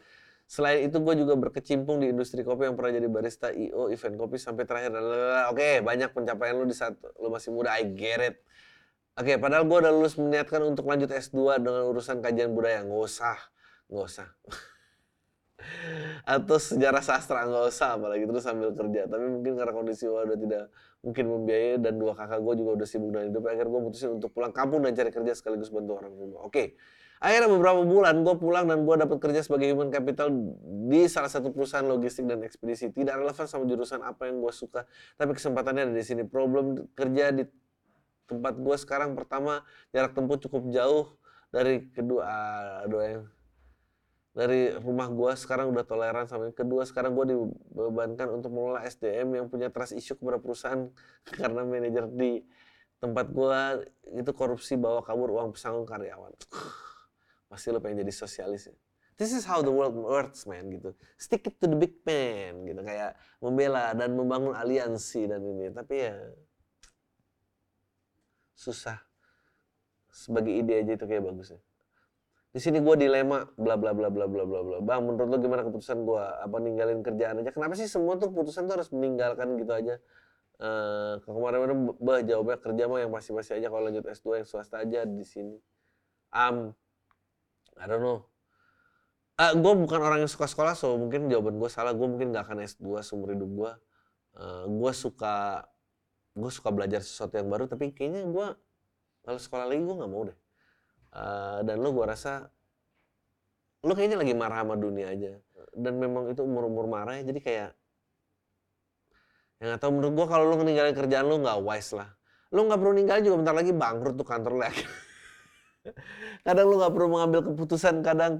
Selain 0.51 0.85
itu 0.85 0.99
gue 0.99 1.14
juga 1.16 1.38
berkecimpung 1.38 2.03
di 2.03 2.11
industri 2.12 2.42
kopi 2.42 2.68
yang 2.68 2.77
pernah 2.77 2.99
jadi 2.99 3.09
barista, 3.09 3.49
IO, 3.55 3.88
event 3.88 4.14
kopi 4.18 4.37
sampai 4.37 4.66
terakhir. 4.66 4.92
Oke, 5.49 5.81
banyak 5.81 6.11
pencapaian 6.12 6.59
lu 6.59 6.66
di 6.66 6.77
saat 6.77 6.99
lu 7.16 7.31
masih 7.31 7.55
muda, 7.55 7.79
I 7.79 7.88
get 7.95 8.21
it. 8.21 8.37
Oke, 9.12 9.37
padahal 9.37 9.68
gue 9.68 9.77
udah 9.77 9.92
lulus 9.92 10.16
meniatkan 10.16 10.64
untuk 10.64 10.88
lanjut 10.88 11.12
S2 11.12 11.61
dengan 11.61 11.85
urusan 11.92 12.25
kajian 12.25 12.57
budaya. 12.57 12.81
Nggak 12.81 13.03
usah, 13.12 13.37
nggak 13.92 14.05
usah. 14.09 14.29
Atau 16.33 16.57
sejarah 16.57 17.05
sastra, 17.05 17.44
nggak 17.44 17.68
usah 17.68 18.01
apalagi 18.01 18.25
terus 18.25 18.40
sambil 18.40 18.72
kerja. 18.72 19.05
Tapi 19.05 19.25
mungkin 19.29 19.53
karena 19.61 19.72
kondisi 19.77 20.09
gue 20.09 20.16
udah 20.16 20.38
tidak 20.40 20.64
mungkin 21.05 21.25
membiayai 21.29 21.77
dan 21.85 22.01
dua 22.01 22.16
kakak 22.16 22.40
gue 22.40 22.55
juga 22.64 22.70
udah 22.81 22.88
sibuk 22.88 23.12
dengan 23.12 23.27
hidup. 23.29 23.44
Akhirnya 23.53 23.68
gue 23.68 23.83
putusin 23.85 24.11
untuk 24.16 24.31
pulang 24.33 24.53
kampung 24.57 24.81
dan 24.81 24.96
cari 24.96 25.12
kerja 25.12 25.33
sekaligus 25.37 25.68
bantu 25.68 25.92
orang 26.01 26.12
rumah. 26.16 26.48
Oke. 26.48 26.81
Akhirnya 27.22 27.53
beberapa 27.53 27.87
bulan 27.87 28.27
gue 28.27 28.35
pulang 28.35 28.64
dan 28.66 28.83
gue 28.83 28.96
dapat 28.98 29.18
kerja 29.22 29.46
sebagai 29.46 29.70
human 29.70 29.94
capital 29.94 30.33
di 30.90 31.07
salah 31.07 31.31
satu 31.31 31.55
perusahaan 31.55 31.87
logistik 31.87 32.27
dan 32.27 32.40
ekspedisi. 32.42 32.90
Tidak 32.90 33.14
relevan 33.14 33.44
sama 33.46 33.68
jurusan 33.68 34.03
apa 34.03 34.27
yang 34.27 34.42
gue 34.42 34.51
suka, 34.51 34.88
tapi 35.14 35.37
kesempatannya 35.37 35.92
ada 35.92 35.94
di 35.94 36.03
sini. 36.03 36.27
Problem 36.27 36.90
kerja 36.96 37.31
di 37.31 37.46
tempat 38.33 38.55
gue 38.57 38.77
sekarang 38.81 39.12
pertama 39.12 39.61
jarak 39.92 40.16
tempuh 40.16 40.40
cukup 40.40 40.73
jauh 40.73 41.12
dari 41.53 41.92
kedua 41.92 42.25
aduh 42.88 43.01
yang 43.05 43.25
dari 44.33 44.73
rumah 44.81 45.12
gue 45.12 45.33
sekarang 45.37 45.68
udah 45.68 45.85
toleran 45.85 46.25
sama 46.25 46.49
yang 46.49 46.57
kedua 46.57 46.88
sekarang 46.88 47.12
gue 47.12 47.37
dibebankan 47.37 48.33
untuk 48.33 48.49
mengelola 48.49 48.81
SDM 48.88 49.37
yang 49.37 49.47
punya 49.53 49.68
trust 49.68 49.92
issue 49.92 50.16
kepada 50.16 50.40
perusahaan 50.40 50.88
karena 51.38 51.68
manajer 51.68 52.09
di 52.09 52.40
tempat 52.97 53.29
gue 53.29 53.61
itu 54.16 54.31
korupsi 54.33 54.81
bawa 54.81 55.05
kabur 55.05 55.29
uang 55.37 55.53
pesangon 55.53 55.85
karyawan 55.85 56.33
pasti 57.53 57.68
lo 57.68 57.85
pengen 57.85 58.09
jadi 58.09 58.14
sosialis 58.16 58.73
ya. 58.73 58.77
This 59.21 59.37
is 59.37 59.45
how 59.45 59.61
the 59.61 59.71
world 59.71 59.92
works, 59.92 60.49
man, 60.49 60.73
gitu. 60.73 60.97
Stick 61.21 61.45
it 61.45 61.61
to 61.61 61.68
the 61.68 61.77
big 61.77 62.01
man, 62.09 62.64
gitu. 62.64 62.81
Kayak 62.81 63.14
membela 63.45 63.92
dan 63.92 64.16
membangun 64.16 64.57
aliansi 64.57 65.29
dan 65.29 65.45
ini. 65.45 65.68
Tapi 65.68 65.95
ya, 66.01 66.16
susah. 68.62 69.03
Sebagai 70.14 70.55
ide 70.55 70.87
aja 70.87 70.92
itu 70.94 71.05
kayak 71.11 71.27
bagus 71.27 71.59
ya. 71.59 71.61
Di 72.53 72.61
sini 72.61 72.85
gue 72.85 72.94
dilema, 73.01 73.48
bla 73.57 73.81
bla 73.81 73.96
bla 73.96 74.12
bla 74.12 74.29
bla 74.29 74.44
bla 74.44 74.61
bla. 74.61 74.79
Bang, 74.85 75.09
menurut 75.09 75.29
lo 75.33 75.37
gimana 75.40 75.64
keputusan 75.64 76.05
gue? 76.05 76.20
Apa 76.20 76.61
ninggalin 76.61 77.01
kerjaan 77.01 77.40
aja? 77.40 77.48
Kenapa 77.48 77.75
sih 77.81 77.88
semua 77.88 78.20
tuh 78.20 78.29
keputusan 78.29 78.68
tuh 78.68 78.77
harus 78.77 78.92
meninggalkan 78.92 79.57
gitu 79.57 79.72
aja? 79.72 79.96
Uh, 80.61 81.18
kemarin-kemarin 81.25 81.79
bah 81.98 82.20
jawabnya 82.22 82.57
kerja 82.61 82.85
mah 82.87 82.98
yang 83.03 83.11
pasti-pasti 83.11 83.59
aja 83.59 83.66
kalau 83.66 83.83
lanjut 83.88 84.05
S2 84.07 84.44
yang 84.44 84.46
swasta 84.46 84.85
aja 84.85 85.09
di 85.09 85.25
sini. 85.25 85.57
Um, 86.29 86.77
I 87.81 87.88
don't 87.88 88.05
know. 88.05 88.29
Uh, 89.40 89.48
ah, 89.48 89.53
gue 89.57 89.72
bukan 89.72 90.01
orang 90.05 90.20
yang 90.20 90.31
suka 90.31 90.44
sekolah, 90.44 90.77
so 90.77 90.92
mungkin 91.01 91.33
jawaban 91.33 91.57
gue 91.57 91.72
salah. 91.72 91.96
Gue 91.96 92.05
mungkin 92.05 92.37
gak 92.37 92.53
akan 92.53 92.68
S2 92.68 93.01
seumur 93.01 93.33
hidup 93.33 93.48
gue. 93.48 93.72
Uh, 94.37 94.64
gue 94.68 94.92
suka 94.92 95.64
gue 96.33 96.51
suka 96.51 96.73
belajar 96.73 97.05
sesuatu 97.05 97.37
yang 97.37 97.49
baru, 97.53 97.68
tapi 97.68 97.92
kayaknya 97.92 98.25
gue 98.29 98.47
kalau 99.23 99.38
sekolah 99.38 99.68
lagi 99.68 99.83
gue 99.85 99.95
gak 99.97 100.11
mau 100.11 100.23
deh. 100.27 100.38
Uh, 101.12 101.61
dan 101.68 101.77
lo 101.85 101.92
gue 101.92 102.07
rasa 102.09 102.49
lo 103.85 103.92
kayaknya 103.92 104.25
lagi 104.25 104.33
marah 104.33 104.64
sama 104.64 104.75
dunia 104.81 105.12
aja. 105.12 105.37
Dan 105.73 106.01
memang 106.01 106.33
itu 106.33 106.40
umur-umur 106.45 106.88
marah 106.88 107.21
ya, 107.21 107.29
jadi 107.29 107.40
kayak 107.40 107.71
yang 109.62 109.68
gak 109.77 109.81
tau 109.81 109.92
menurut 109.95 110.12
gue 110.18 110.27
kalau 110.27 110.45
lo 110.51 110.55
ninggalin 110.64 110.97
kerjaan 110.97 111.27
lo 111.29 111.37
nggak 111.38 111.59
wise 111.62 111.92
lah. 111.95 112.11
Lo 112.53 112.66
nggak 112.66 112.81
perlu 112.81 112.92
ninggalin 112.97 113.23
juga 113.25 113.37
bentar 113.45 113.55
lagi 113.55 113.73
bangkrut 113.73 114.14
tuh 114.18 114.27
kantor 114.27 114.53
lo 114.59 114.64
kadang 116.47 116.66
lu 116.71 116.75
nggak 116.79 116.92
perlu 116.95 117.09
mengambil 117.11 117.40
keputusan 117.42 117.95
kadang 118.07 118.38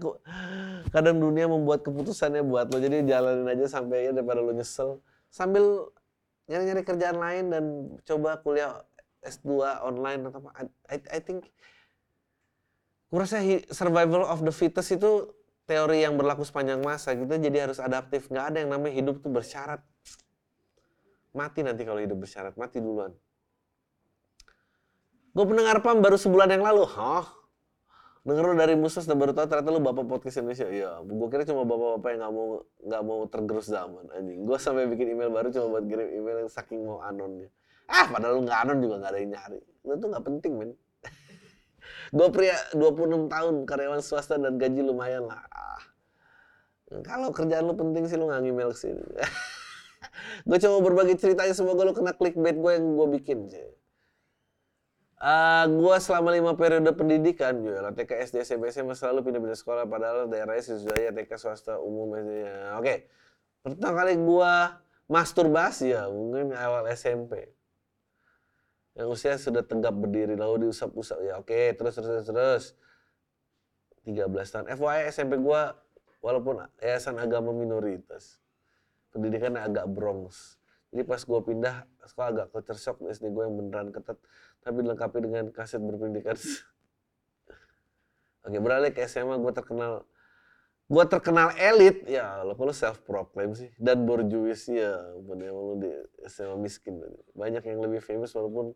kadang 0.95 1.17
dunia 1.19 1.51
membuat 1.51 1.83
keputusannya 1.83 2.43
buat 2.47 2.71
lo 2.71 2.79
jadi 2.79 3.03
jalanin 3.03 3.47
aja 3.51 3.67
sampai 3.79 4.11
ya 4.11 4.11
daripada 4.15 4.43
lo 4.43 4.55
nyesel 4.55 5.03
sambil 5.31 5.91
nyari-nyari 6.53 6.85
kerjaan 6.85 7.17
lain 7.17 7.45
dan 7.49 7.65
coba 8.05 8.37
kuliah 8.45 8.85
S2 9.25 9.81
online 9.81 10.29
atau 10.29 10.45
apa. 10.45 10.69
I, 10.93 11.01
I 11.09 11.21
think 11.25 11.49
kurasa 13.09 13.41
survival 13.73 14.29
of 14.29 14.45
the 14.45 14.53
fittest 14.53 14.93
itu 14.93 15.33
teori 15.65 16.05
yang 16.05 16.21
berlaku 16.21 16.45
sepanjang 16.45 16.85
masa 16.85 17.17
kita 17.17 17.41
jadi 17.41 17.65
harus 17.65 17.81
adaptif. 17.81 18.29
Nggak 18.29 18.47
ada 18.53 18.59
yang 18.61 18.71
namanya 18.77 18.95
hidup 19.01 19.25
tuh 19.25 19.33
bersyarat. 19.33 19.81
Mati 21.33 21.65
nanti 21.65 21.89
kalau 21.89 22.05
hidup 22.05 22.21
bersyarat. 22.21 22.53
Mati 22.61 22.85
duluan. 22.85 23.17
Gue 25.33 25.45
pendengar 25.49 25.81
PAM 25.81 26.05
baru 26.05 26.21
sebulan 26.21 26.53
yang 26.53 26.61
lalu. 26.61 26.85
Hah? 26.85 27.25
Denger 28.23 28.45
lu 28.47 28.55
dari 28.55 28.79
Musos 28.79 29.03
dan 29.03 29.19
baru 29.19 29.35
tahu 29.35 29.51
ternyata 29.51 29.75
lu 29.75 29.83
bapak 29.83 30.07
podcast 30.07 30.39
Indonesia. 30.39 30.71
Iya, 30.71 31.03
gue 31.03 31.27
kira 31.27 31.43
cuma 31.43 31.67
bapak-bapak 31.67 32.09
yang 32.15 32.21
nggak 32.23 32.33
mau 32.39 32.47
nggak 32.63 33.03
mau 33.03 33.21
tergerus 33.27 33.67
zaman 33.67 34.07
anjing. 34.15 34.47
Gue 34.47 34.63
sampai 34.63 34.87
bikin 34.87 35.19
email 35.19 35.27
baru 35.27 35.51
cuma 35.51 35.67
buat 35.75 35.85
kirim 35.91 36.07
email 36.07 36.47
yang 36.47 36.51
saking 36.51 36.87
mau 36.87 37.03
anonnya. 37.03 37.51
Ah, 37.91 38.07
padahal 38.07 38.39
lu 38.39 38.47
nggak 38.47 38.59
anon 38.63 38.79
juga 38.79 38.95
nggak 39.03 39.11
ada 39.11 39.19
yang 39.19 39.31
nyari. 39.35 39.61
Lu 39.83 39.93
tuh 39.99 40.09
nggak 40.15 40.25
penting, 40.25 40.53
men. 40.55 40.71
gue 42.17 42.29
pria 42.31 42.55
26 42.79 43.27
tahun, 43.27 43.55
karyawan 43.67 44.01
swasta 44.07 44.39
dan 44.39 44.55
gaji 44.55 44.81
lumayan 44.87 45.27
lah. 45.27 45.43
Ah. 45.51 45.83
Kalau 47.03 47.35
kerjaan 47.35 47.67
lu 47.67 47.75
penting 47.75 48.07
sih 48.07 48.15
lu 48.15 48.31
nggak 48.31 48.47
email 48.47 48.71
ke 48.71 48.87
sini. 48.87 49.03
gue 50.47 50.59
coba 50.63 50.79
berbagi 50.79 51.19
ceritanya 51.19 51.59
semoga 51.59 51.83
lu 51.83 51.91
kena 51.91 52.15
clickbait 52.15 52.55
gue 52.55 52.71
yang 52.71 52.87
gue 52.95 53.09
bikin. 53.19 53.51
Sih. 53.51 53.82
Uh, 55.23 55.71
gua 55.79 56.03
selama 56.03 56.35
lima 56.35 56.59
periode 56.59 56.91
pendidikan, 56.99 57.55
ya, 57.63 57.95
TK, 57.95 58.27
SD, 58.27 58.43
SMP, 58.43 58.75
SMA 58.75 58.99
selalu 58.99 59.31
pindah-pindah 59.31 59.55
sekolah, 59.55 59.87
padahal 59.87 60.27
daerahnya 60.27 60.67
siswanya 60.67 61.15
TK 61.15 61.31
swasta 61.39 61.79
umum 61.79 62.11
SD. 62.19 62.43
Ya. 62.43 62.75
Oke, 62.75 62.83
okay. 62.83 62.97
pertama 63.63 64.03
kali 64.03 64.19
gua 64.19 64.83
masturbasi 65.07 65.95
ya, 65.95 66.11
mungkin 66.11 66.51
awal 66.59 66.91
SMP. 66.91 67.55
Yang 68.99 69.09
usia 69.15 69.39
sudah 69.39 69.63
tegap 69.63 69.95
berdiri, 69.95 70.35
lalu 70.35 70.67
diusap-usap. 70.67 71.23
Ya 71.23 71.39
oke, 71.39 71.55
okay. 71.55 71.71
terus, 71.79 71.95
terus, 71.95 72.11
terus, 72.11 72.27
terus. 72.27 72.65
13 74.03 74.27
tahun. 74.27 74.67
FYI 74.75 75.07
SMP 75.07 75.39
gua 75.39 75.79
walaupun 76.19 76.67
yayasan 76.83 77.23
agama 77.23 77.55
minoritas. 77.55 78.43
Pendidikannya 79.15 79.63
agak 79.71 79.87
bronx. 79.87 80.59
Jadi 80.91 81.03
pas 81.09 81.23
gue 81.25 81.41
pindah 81.41 81.89
sekolah 82.09 82.29
agak 82.35 82.47
culture 82.51 82.79
shock 82.79 82.99
SD 82.99 83.31
gue 83.31 83.43
yang 83.47 83.55
beneran 83.55 83.89
ketat 83.95 84.19
tapi 84.63 84.83
dilengkapi 84.83 85.19
dengan 85.23 85.45
kaset 85.55 85.79
berpendidikan. 85.79 86.35
Oke 88.47 88.59
beralih 88.59 88.91
ke 88.91 89.07
SMA 89.07 89.39
gue 89.39 89.53
terkenal 89.55 90.03
gue 90.91 91.05
terkenal 91.07 91.55
elit. 91.55 92.03
Ya 92.11 92.43
lo 92.43 92.59
kalau 92.59 92.75
self 92.75 93.07
proclaim 93.07 93.55
sih. 93.55 93.71
Dan 93.79 94.03
borjuis 94.03 94.67
ya 94.67 94.99
yang 95.23 95.57
lu 95.57 95.79
di 95.79 95.91
SMA 96.27 96.59
miskin 96.59 96.99
banyak 97.39 97.63
yang 97.63 97.79
lebih 97.79 98.03
famous 98.03 98.35
walaupun 98.35 98.75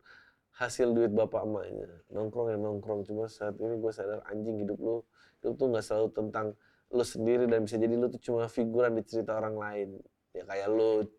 hasil 0.56 0.94
duit 0.94 1.10
bapak 1.10 1.42
emaknya. 1.42 1.90
Nongkrong 2.14 2.54
ya 2.54 2.56
nongkrong 2.56 3.04
cuma 3.04 3.26
saat 3.26 3.58
ini 3.58 3.74
gue 3.76 3.92
sadar 3.92 4.22
anjing 4.30 4.62
hidup 4.62 4.78
lu 4.78 5.02
hidup 5.42 5.58
tuh 5.58 5.66
nggak 5.68 5.84
selalu 5.84 6.08
tentang 6.14 6.46
lu 6.94 7.02
sendiri 7.02 7.50
dan 7.50 7.66
bisa 7.66 7.76
jadi 7.76 7.98
lu 7.98 8.06
tuh 8.06 8.22
cuma 8.22 8.46
figuran 8.46 8.94
di 8.94 9.02
cerita 9.02 9.34
orang 9.34 9.58
lain. 9.58 9.88
Ya 10.30 10.46
kayak 10.46 10.68
lu 10.70 11.10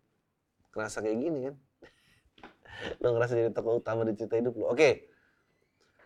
ngerasa 0.72 1.04
kayak 1.04 1.18
gini 1.20 1.38
kan 1.50 1.56
lo 3.02 3.06
ngerasa 3.14 3.32
jadi 3.34 3.50
tokoh 3.54 3.80
utama 3.82 4.06
di 4.06 4.14
cerita 4.18 4.38
hidup 4.38 4.54
lo 4.58 4.74
oke. 4.74 4.90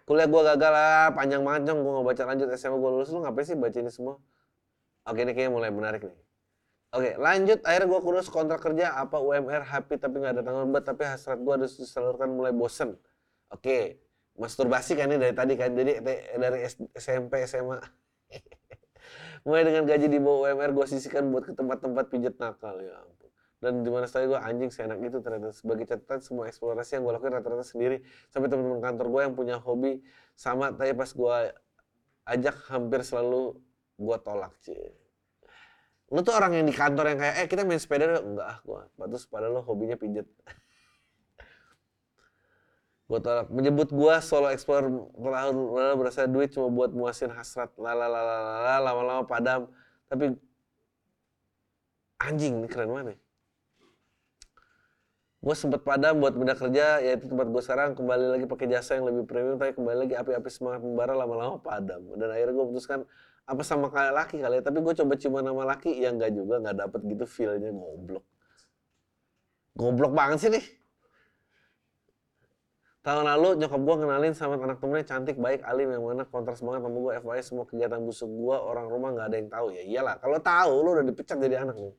Kuliah 0.03 0.27
gue 0.27 0.43
gagal 0.43 0.73
lah 0.75 1.15
panjang 1.15 1.47
banget 1.47 1.71
gue 1.71 1.93
gak 1.95 2.07
baca 2.07 2.23
lanjut 2.35 2.49
SMA 2.59 2.77
gue 2.77 2.91
lulus. 2.91 3.09
Lo 3.15 3.23
ngapain 3.23 3.47
sih 3.47 3.57
baca 3.57 3.79
ini 3.79 3.91
semua? 3.93 4.19
Oke 5.07 5.23
ini 5.23 5.33
kayaknya 5.35 5.53
mulai 5.55 5.71
menarik 5.71 6.03
nih. 6.07 6.19
Oke, 6.93 7.17
lanjut. 7.17 7.65
Akhirnya 7.65 7.89
gue 7.89 8.01
kurus 8.05 8.29
kontrak 8.29 8.61
kerja 8.61 8.93
apa 8.93 9.17
UMR 9.17 9.65
happy 9.65 9.97
tapi 9.97 10.21
nggak 10.21 10.33
ada 10.37 10.43
tanggal 10.45 10.69
buat 10.69 10.85
tapi 10.85 11.09
hasrat 11.09 11.41
gue 11.41 11.53
harus 11.57 11.73
disalurkan 11.81 12.29
mulai 12.29 12.53
bosen. 12.53 13.01
Oke, 13.49 14.05
masturbasi 14.37 14.93
kan 15.01 15.09
ini 15.09 15.17
dari 15.17 15.33
tadi 15.33 15.57
kan. 15.57 15.73
Jadi 15.73 16.05
dari 16.37 16.69
SMP 16.93 17.49
SMA. 17.49 17.81
mulai 19.49 19.67
dengan 19.67 19.89
gaji 19.89 20.07
di 20.07 20.21
bawah 20.21 20.53
UMR 20.53 20.71
gue 20.77 20.87
sisihkan 20.87 21.33
buat 21.33 21.49
ke 21.49 21.53
tempat-tempat 21.57 22.05
pijat 22.13 22.37
nakal. 22.37 22.77
Ya 22.85 23.01
ampun 23.01 23.32
dan 23.62 23.87
di 23.87 23.90
mana 23.94 24.11
sekali 24.11 24.27
gue 24.27 24.40
anjing 24.42 24.75
seenak 24.75 24.98
itu 24.98 25.22
ternyata. 25.22 25.55
Sebagai 25.55 25.87
catatan 25.87 26.18
semua 26.18 26.51
eksplorasi 26.51 26.98
yang 26.98 27.07
gue 27.07 27.14
lakuin 27.14 27.38
rata-rata 27.38 27.62
sendiri. 27.62 28.03
Sampai 28.35 28.51
teman-teman 28.51 28.83
kantor 28.83 29.07
gue 29.07 29.20
yang 29.22 29.35
punya 29.38 29.57
hobi 29.62 30.03
sama 30.35 30.75
tapi 30.75 30.90
pas 30.98 31.07
gue 31.07 31.37
ajak 32.27 32.57
hampir 32.75 33.01
selalu 33.07 33.55
gue 34.01 34.16
tolak 34.25 34.55
cie 34.64 34.96
lu 36.12 36.20
tuh 36.20 36.37
orang 36.37 36.61
yang 36.61 36.68
di 36.68 36.77
kantor 36.77 37.09
yang 37.09 37.18
kayak 37.25 37.37
eh 37.40 37.46
kita 37.48 37.64
main 37.64 37.81
sepeda 37.81 38.20
enggak 38.20 38.44
ah 38.44 38.59
gue 38.61 38.81
bagus 39.01 39.25
padahal 39.25 39.57
lo 39.57 39.62
hobinya 39.64 39.96
pijet. 39.96 40.29
Gue 43.09 43.20
tolak. 43.20 43.48
Menyebut 43.53 43.92
gue 43.92 44.14
solo 44.25 44.48
explore 44.48 44.88
tahun 45.16 45.57
lalu 45.57 45.94
berasa 46.01 46.25
duit 46.25 46.53
cuma 46.53 46.72
buat 46.72 46.96
muasin 46.96 47.29
hasrat 47.33 47.68
lalalala 47.77 48.81
lama-lama 48.81 49.25
padam. 49.29 49.68
Tapi 50.09 50.33
anjing 52.25 52.61
ini 52.61 52.68
keren 52.68 52.88
banget 52.88 53.07
nih 53.12 53.22
gue 55.43 55.55
sempet 55.59 55.83
padam 55.83 56.23
buat 56.23 56.39
pindah 56.39 56.55
kerja 56.55 57.03
yaitu 57.03 57.27
tempat 57.27 57.51
gue 57.51 57.63
sekarang. 57.67 57.99
Kembali 57.99 58.39
lagi 58.39 58.47
pakai 58.47 58.67
jasa 58.71 58.95
yang 58.95 59.11
lebih 59.11 59.27
premium 59.27 59.59
tapi 59.59 59.75
kembali 59.75 60.07
lagi 60.07 60.15
api-api 60.15 60.49
semangat 60.49 60.87
membara 60.87 61.19
lama-lama 61.19 61.59
padam. 61.59 62.15
Dan 62.15 62.31
akhirnya 62.31 62.55
gue 62.55 62.67
putuskan 62.71 63.03
apa 63.43 63.63
sama 63.67 63.91
kayak 63.91 64.15
laki 64.15 64.39
kali 64.39 64.55
ya? 64.59 64.63
Tapi 64.63 64.79
gue 64.79 64.95
coba 65.03 65.13
ciuman 65.19 65.43
sama 65.43 65.63
laki 65.67 65.99
ya 65.99 66.15
nggak 66.15 66.31
juga 66.31 66.63
nggak 66.63 66.77
dapet 66.79 67.01
gitu 67.11 67.25
feelnya. 67.27 67.75
Goblok. 67.75 68.25
Goblok 69.75 70.13
banget 70.15 70.39
sih 70.47 70.51
nih. 70.55 70.65
Tahun 73.03 73.27
lalu 73.27 73.59
nyokap 73.59 73.83
gue 73.83 73.97
kenalin 73.99 74.35
sama 74.39 74.55
anak 74.63 74.79
temennya 74.79 75.11
cantik 75.11 75.35
baik 75.35 75.67
alim 75.67 75.91
yang 75.91 76.07
mana 76.07 76.23
kontras 76.23 76.63
banget 76.63 76.87
sama 76.87 76.99
gue 77.03 77.13
FYI 77.19 77.43
semua 77.43 77.65
kegiatan 77.67 77.99
busuk 77.99 78.31
gue 78.31 78.55
orang 78.55 78.87
rumah 78.87 79.11
nggak 79.11 79.27
ada 79.27 79.37
yang 79.43 79.51
tahu. 79.51 79.67
Ya 79.75 79.83
iyalah 79.83 80.23
kalau 80.23 80.39
tahu 80.39 80.73
lu 80.87 80.89
udah 81.03 81.07
dipecat 81.11 81.35
jadi 81.43 81.67
anak 81.67 81.83
lu 81.83 81.91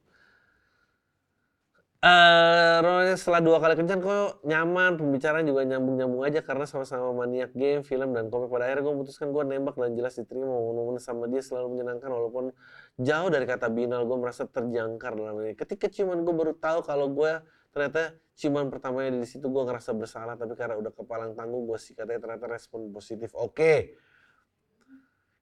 Eh, 2.04 3.16
setelah 3.16 3.40
dua 3.40 3.64
kali 3.64 3.80
kencan 3.80 4.04
kok 4.04 4.44
nyaman, 4.44 5.00
pembicaraan 5.00 5.48
juga 5.48 5.64
nyambung-nyambung 5.64 6.28
aja 6.28 6.44
karena 6.44 6.68
sama-sama 6.68 7.16
maniak 7.16 7.56
game, 7.56 7.80
film, 7.88 8.12
dan 8.12 8.28
komik. 8.28 8.52
Pada 8.52 8.68
akhirnya 8.68 8.84
gue 8.84 8.94
memutuskan 9.00 9.32
gue 9.32 9.44
nembak 9.48 9.80
dan 9.80 9.96
jelas 9.96 10.20
diterima 10.20 10.52
momen-momen 10.52 11.00
sama 11.00 11.32
dia 11.32 11.40
selalu 11.40 11.80
menyenangkan 11.80 12.12
walaupun 12.12 12.52
jauh 13.00 13.30
dari 13.32 13.48
kata 13.48 13.72
binal 13.72 14.04
gue 14.04 14.18
merasa 14.20 14.44
terjangkar 14.44 15.16
dalam 15.16 15.48
ini. 15.48 15.56
Ketika 15.56 15.88
ciuman 15.88 16.28
gue 16.28 16.36
baru 16.36 16.52
tahu 16.60 16.84
kalau 16.84 17.08
gue 17.08 17.40
ternyata 17.72 18.20
ciuman 18.36 18.68
pertamanya 18.68 19.24
di 19.24 19.24
situ 19.24 19.48
gue 19.48 19.64
ngerasa 19.64 19.96
bersalah 19.96 20.36
tapi 20.36 20.60
karena 20.60 20.76
udah 20.84 20.92
kepalang 20.92 21.40
tangguh 21.40 21.72
gue 21.72 21.80
sih 21.80 21.96
katanya 21.96 22.20
ternyata 22.20 22.52
respon 22.52 22.92
positif. 22.92 23.32
Oke. 23.32 23.56
Okay. 23.56 23.78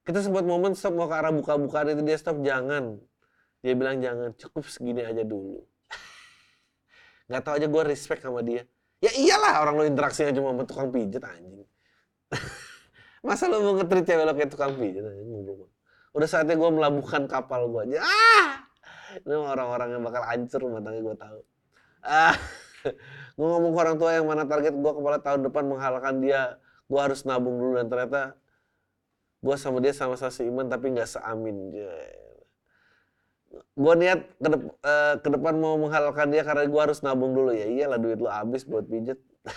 Kita 0.06 0.22
sempat 0.22 0.46
momen 0.46 0.78
stop 0.78 0.94
mau 0.94 1.10
ke 1.10 1.14
arah 1.18 1.34
buka-bukaan 1.34 1.90
itu 1.90 2.06
dia 2.06 2.14
stop 2.14 2.38
jangan. 2.38 3.02
Dia 3.66 3.74
bilang 3.74 3.98
jangan 3.98 4.30
cukup 4.38 4.62
segini 4.70 5.02
aja 5.02 5.26
dulu 5.26 5.71
nggak 7.30 7.42
tahu 7.42 7.54
aja 7.58 7.66
gue 7.68 7.82
respect 7.86 8.22
sama 8.22 8.40
dia. 8.40 8.62
Ya 9.02 9.10
iyalah 9.14 9.66
orang 9.66 9.74
lo 9.78 9.84
interaksinya 9.86 10.30
cuma 10.30 10.54
sama 10.54 10.62
tukang 10.66 10.88
pijet 10.94 11.22
anjing. 11.26 11.66
Masa 13.26 13.50
lo 13.50 13.62
mau 13.62 13.74
ngetrit 13.78 14.06
cewek 14.06 14.24
lo 14.26 14.32
kayak 14.34 14.50
tukang 14.50 14.74
anjing 14.78 15.68
udah 16.12 16.28
saatnya 16.28 16.60
gue 16.60 16.70
melabuhkan 16.70 17.24
kapal 17.24 17.72
gue 17.72 17.88
aja. 17.88 18.04
Ah! 18.04 18.68
Ini 19.16 19.32
orang-orang 19.32 19.96
yang 19.96 20.02
bakal 20.04 20.22
hancur 20.24 20.60
rumah 20.60 20.84
tangga 20.84 21.00
gue 21.00 21.16
tahu. 21.16 21.40
Ah! 22.04 22.36
Gue 23.38 23.46
ngomong 23.48 23.72
ke 23.72 23.78
orang 23.78 23.96
tua 23.96 24.10
yang 24.12 24.26
mana 24.26 24.44
target 24.44 24.74
gue 24.74 24.92
kepala 24.92 25.22
tahun 25.22 25.46
depan 25.46 25.64
menghalalkan 25.70 26.18
dia 26.18 26.58
gue 26.90 27.00
harus 27.00 27.22
nabung 27.24 27.56
dulu. 27.56 27.78
Dan 27.78 27.88
ternyata 27.88 28.36
gue 29.40 29.56
sama 29.56 29.78
dia 29.78 29.94
sama-sama 29.94 30.34
seiman 30.34 30.66
tapi 30.66 30.90
nggak 30.92 31.06
seamin 31.06 31.72
gue 33.72 33.94
niat 33.96 34.20
ke, 34.36 34.48
dep 34.52 34.62
uh, 34.84 35.14
ke 35.16 35.28
depan 35.32 35.56
mau 35.56 35.80
menghalalkan 35.80 36.28
dia 36.28 36.44
karena 36.44 36.68
gue 36.68 36.80
harus 36.80 37.00
nabung 37.00 37.32
dulu. 37.32 37.56
Ya 37.56 37.66
iyalah 37.68 37.96
duit 37.96 38.20
lo 38.20 38.28
habis 38.28 38.68
buat 38.68 38.84
pijet. 38.84 39.18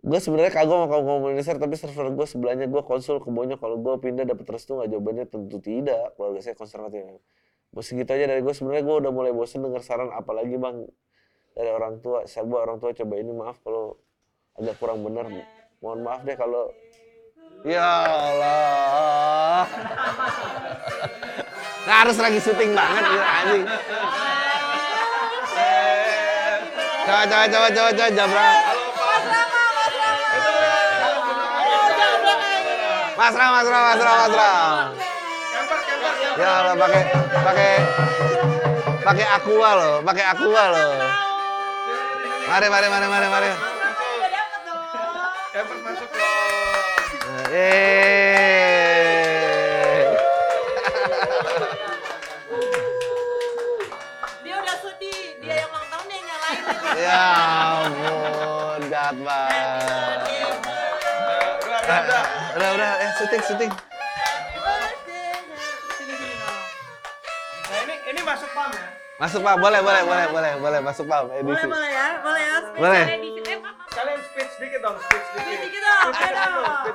Gue 0.00 0.16
sebenarnya 0.16 0.48
kagum 0.48 0.80
sama 0.80 0.86
kaum 0.88 1.04
komuniser 1.04 1.60
tapi 1.60 1.76
server 1.76 2.08
gue 2.16 2.24
sebelahnya 2.24 2.64
gue 2.72 2.82
konsul 2.88 3.20
ke 3.20 3.28
Bonyo 3.28 3.60
kalau 3.60 3.76
gue 3.76 4.00
pindah 4.00 4.24
dapat 4.24 4.48
restu 4.48 4.80
nggak? 4.80 4.96
Jawabannya 4.96 5.28
tentu 5.28 5.60
tidak. 5.60 6.16
Keluarga 6.16 6.40
saya 6.40 6.56
konservatif. 6.56 7.20
Bos 7.68 7.84
segitu 7.84 8.08
aja 8.16 8.24
dari 8.24 8.40
gue 8.40 8.54
sebenarnya 8.56 8.80
gue 8.80 8.96
udah 9.06 9.12
mulai 9.12 9.30
bosen 9.36 9.60
dengar 9.60 9.84
saran 9.84 10.08
apalagi 10.08 10.56
bang 10.56 10.88
dari 11.52 11.68
orang 11.68 12.00
tua. 12.00 12.24
Saya 12.24 12.48
buat 12.48 12.64
orang 12.64 12.80
tua 12.80 12.96
coba 12.96 13.14
ini 13.20 13.32
maaf 13.36 13.60
kalau 13.60 14.00
agak 14.56 14.80
kurang 14.80 15.04
benar 15.04 15.28
mohon 15.80 16.00
maaf 16.04 16.24
deh 16.24 16.36
kalau 16.36 16.68
Ya 17.60 17.84
Allah. 18.08 19.68
Nah, 21.84 21.96
harus 22.06 22.16
lagi 22.16 22.40
syuting 22.40 22.72
banget 22.72 23.04
ya 23.04 23.20
anjing. 23.20 23.64
Coba 27.04 27.22
coba 27.28 27.44
coba 27.52 27.68
coba 27.68 27.90
coba 27.92 28.08
Jabra. 28.16 28.48
Mas 33.20 33.34
Ram, 33.36 33.50
Mas 33.52 33.68
Ram, 33.68 33.82
Mas 33.84 34.00
Ram, 34.00 34.16
Mas 34.16 34.32
Ram. 34.40 34.84
Ya 36.40 36.50
Allah 36.64 36.74
pakai 36.80 37.02
pakai 37.44 37.72
pakai 39.04 39.26
aqua 39.36 39.70
loh, 39.76 39.96
pakai 40.00 40.24
aqua 40.32 40.64
loh. 40.72 40.96
Mari 42.48 42.66
mari 42.72 42.86
mari 42.88 43.06
mari 43.12 43.26
mari. 43.28 43.50
Dia 47.10 47.26
udah 54.62 54.76
sedih, 54.78 55.42
dia 55.42 55.58
yang 55.58 55.74
ulang 55.74 55.90
tahun 55.90 56.06
dia 56.06 56.14
yang 56.14 56.26
nyalain. 56.30 56.62
Ya 56.94 57.26
ampun, 57.82 58.86
jahat 58.86 59.18
banget. 59.26 60.18
Udah, 62.54 62.70
udah, 62.78 62.90
eh 63.02 63.10
syuting, 63.18 63.42
syuting. 63.42 63.74
Nah 67.70 67.78
ini 67.86 67.94
ini 68.06 68.20
masuk 68.22 68.50
pam 68.54 68.70
ya. 68.70 68.86
Masuk 69.20 69.44
Pak, 69.44 69.60
boleh, 69.60 69.84
boleh, 69.84 70.00
boleh, 70.08 70.32
boleh, 70.32 70.56
boleh 70.56 70.80
masuk 70.80 71.04
Boleh, 71.04 71.44
edisi. 71.44 71.68
boleh 71.68 71.92
ya, 71.92 72.24
boleh 72.24 72.40
ya. 72.40 72.56
Boleh. 72.72 73.04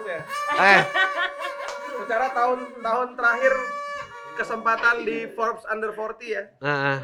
Ya. 0.05 0.19
Eh, 0.55 0.81
Secara 1.95 2.27
tahun 2.31 2.59
tahun 2.79 3.07
terakhir 3.17 3.53
kesempatan 4.35 4.95
di 5.03 5.17
Forbes 5.33 5.65
Under 5.69 5.91
40 5.93 6.25
ya. 6.27 6.43
ah, 6.59 6.69
ah. 6.69 6.97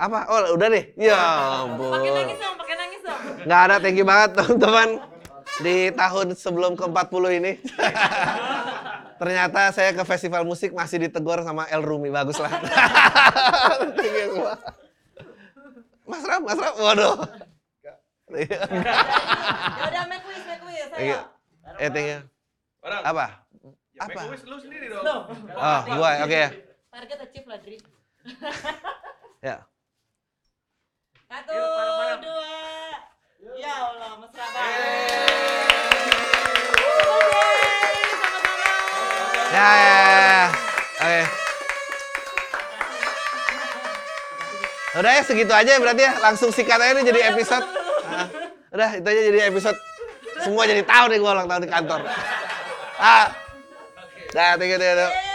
Apa? 0.00 0.18
Oh, 0.26 0.56
udah 0.56 0.68
deh. 0.72 0.84
Ya 0.96 1.18
ampun. 1.62 1.92
Pakai 1.94 2.10
nangis 2.10 2.38
dong, 2.40 2.54
pakai 2.58 2.74
nangis 2.74 3.00
dong. 3.04 3.20
Nggak 3.46 3.60
ada, 3.68 3.76
thank 3.78 3.96
you 4.00 4.06
banget 4.08 4.30
teman-teman. 4.34 4.88
Di 5.60 5.76
tahun 5.92 6.26
sebelum 6.34 6.72
ke-40 6.74 7.24
ini. 7.38 7.52
Ternyata 9.20 9.70
saya 9.70 9.94
ke 9.94 10.02
festival 10.02 10.42
musik 10.42 10.74
masih 10.74 11.06
ditegur 11.06 11.38
sama 11.44 11.70
El 11.70 11.84
Rumi. 11.84 12.10
Bagus 12.10 12.42
lah. 12.42 12.50
Thank 13.94 14.10
you 14.10 14.26
semua. 14.34 14.54
Mas 16.02 16.24
Ram, 16.26 16.42
Mas 16.42 16.58
Ram. 16.58 16.74
Waduh. 16.74 17.14
Ya 18.32 19.84
udah, 19.92 20.04
make 20.08 20.24
wish, 20.24 20.44
make 20.48 20.64
wish. 20.64 20.88
Ayo. 20.96 21.18
Eh, 21.76 21.88
thank 21.92 22.08
you. 22.08 22.20
Orang. 22.80 23.00
Apa? 23.04 23.26
Ya, 23.92 24.00
Apa? 24.08 24.20
make 24.24 24.32
wish 24.32 24.44
lu 24.48 24.56
sendiri 24.56 24.86
dong. 24.88 25.04
Oh, 25.52 25.80
gua, 25.92 26.10
oke 26.24 26.36
ya. 26.36 26.50
Target 26.88 27.18
achieve 27.28 27.46
lah, 27.48 27.58
Dri. 27.60 27.76
Ya. 29.42 29.58
Satu, 31.26 31.50
dua. 32.22 32.54
Ya 33.58 33.74
Allah, 33.90 34.10
mesra 34.22 34.46
banget. 34.54 34.80
Ya, 39.50 39.66
ya, 39.66 39.90
ya, 39.98 40.06
ya. 40.06 40.46
Oke. 41.02 41.22
Udah 44.92 45.10
ya 45.10 45.22
segitu 45.26 45.50
aja 45.50 45.70
ya 45.74 45.80
berarti 45.82 46.02
ya. 46.06 46.12
Langsung 46.22 46.54
sikat 46.54 46.78
aja 46.78 46.94
nih 46.94 47.02
jadi 47.02 47.34
episode. 47.34 47.81
Ah, 48.12 48.28
udah 48.72 48.90
itu 49.00 49.08
aja 49.08 49.20
jadi 49.32 49.38
episode. 49.48 49.78
Semua 50.44 50.68
jadi 50.68 50.82
tahu 50.84 51.04
nih 51.12 51.18
gua 51.20 51.32
ulang 51.40 51.48
tahun 51.48 51.62
di 51.64 51.70
kantor. 51.72 52.00
Ah. 53.00 53.32
Dah, 54.32 54.56
thank 54.56 54.72
you. 54.72 55.31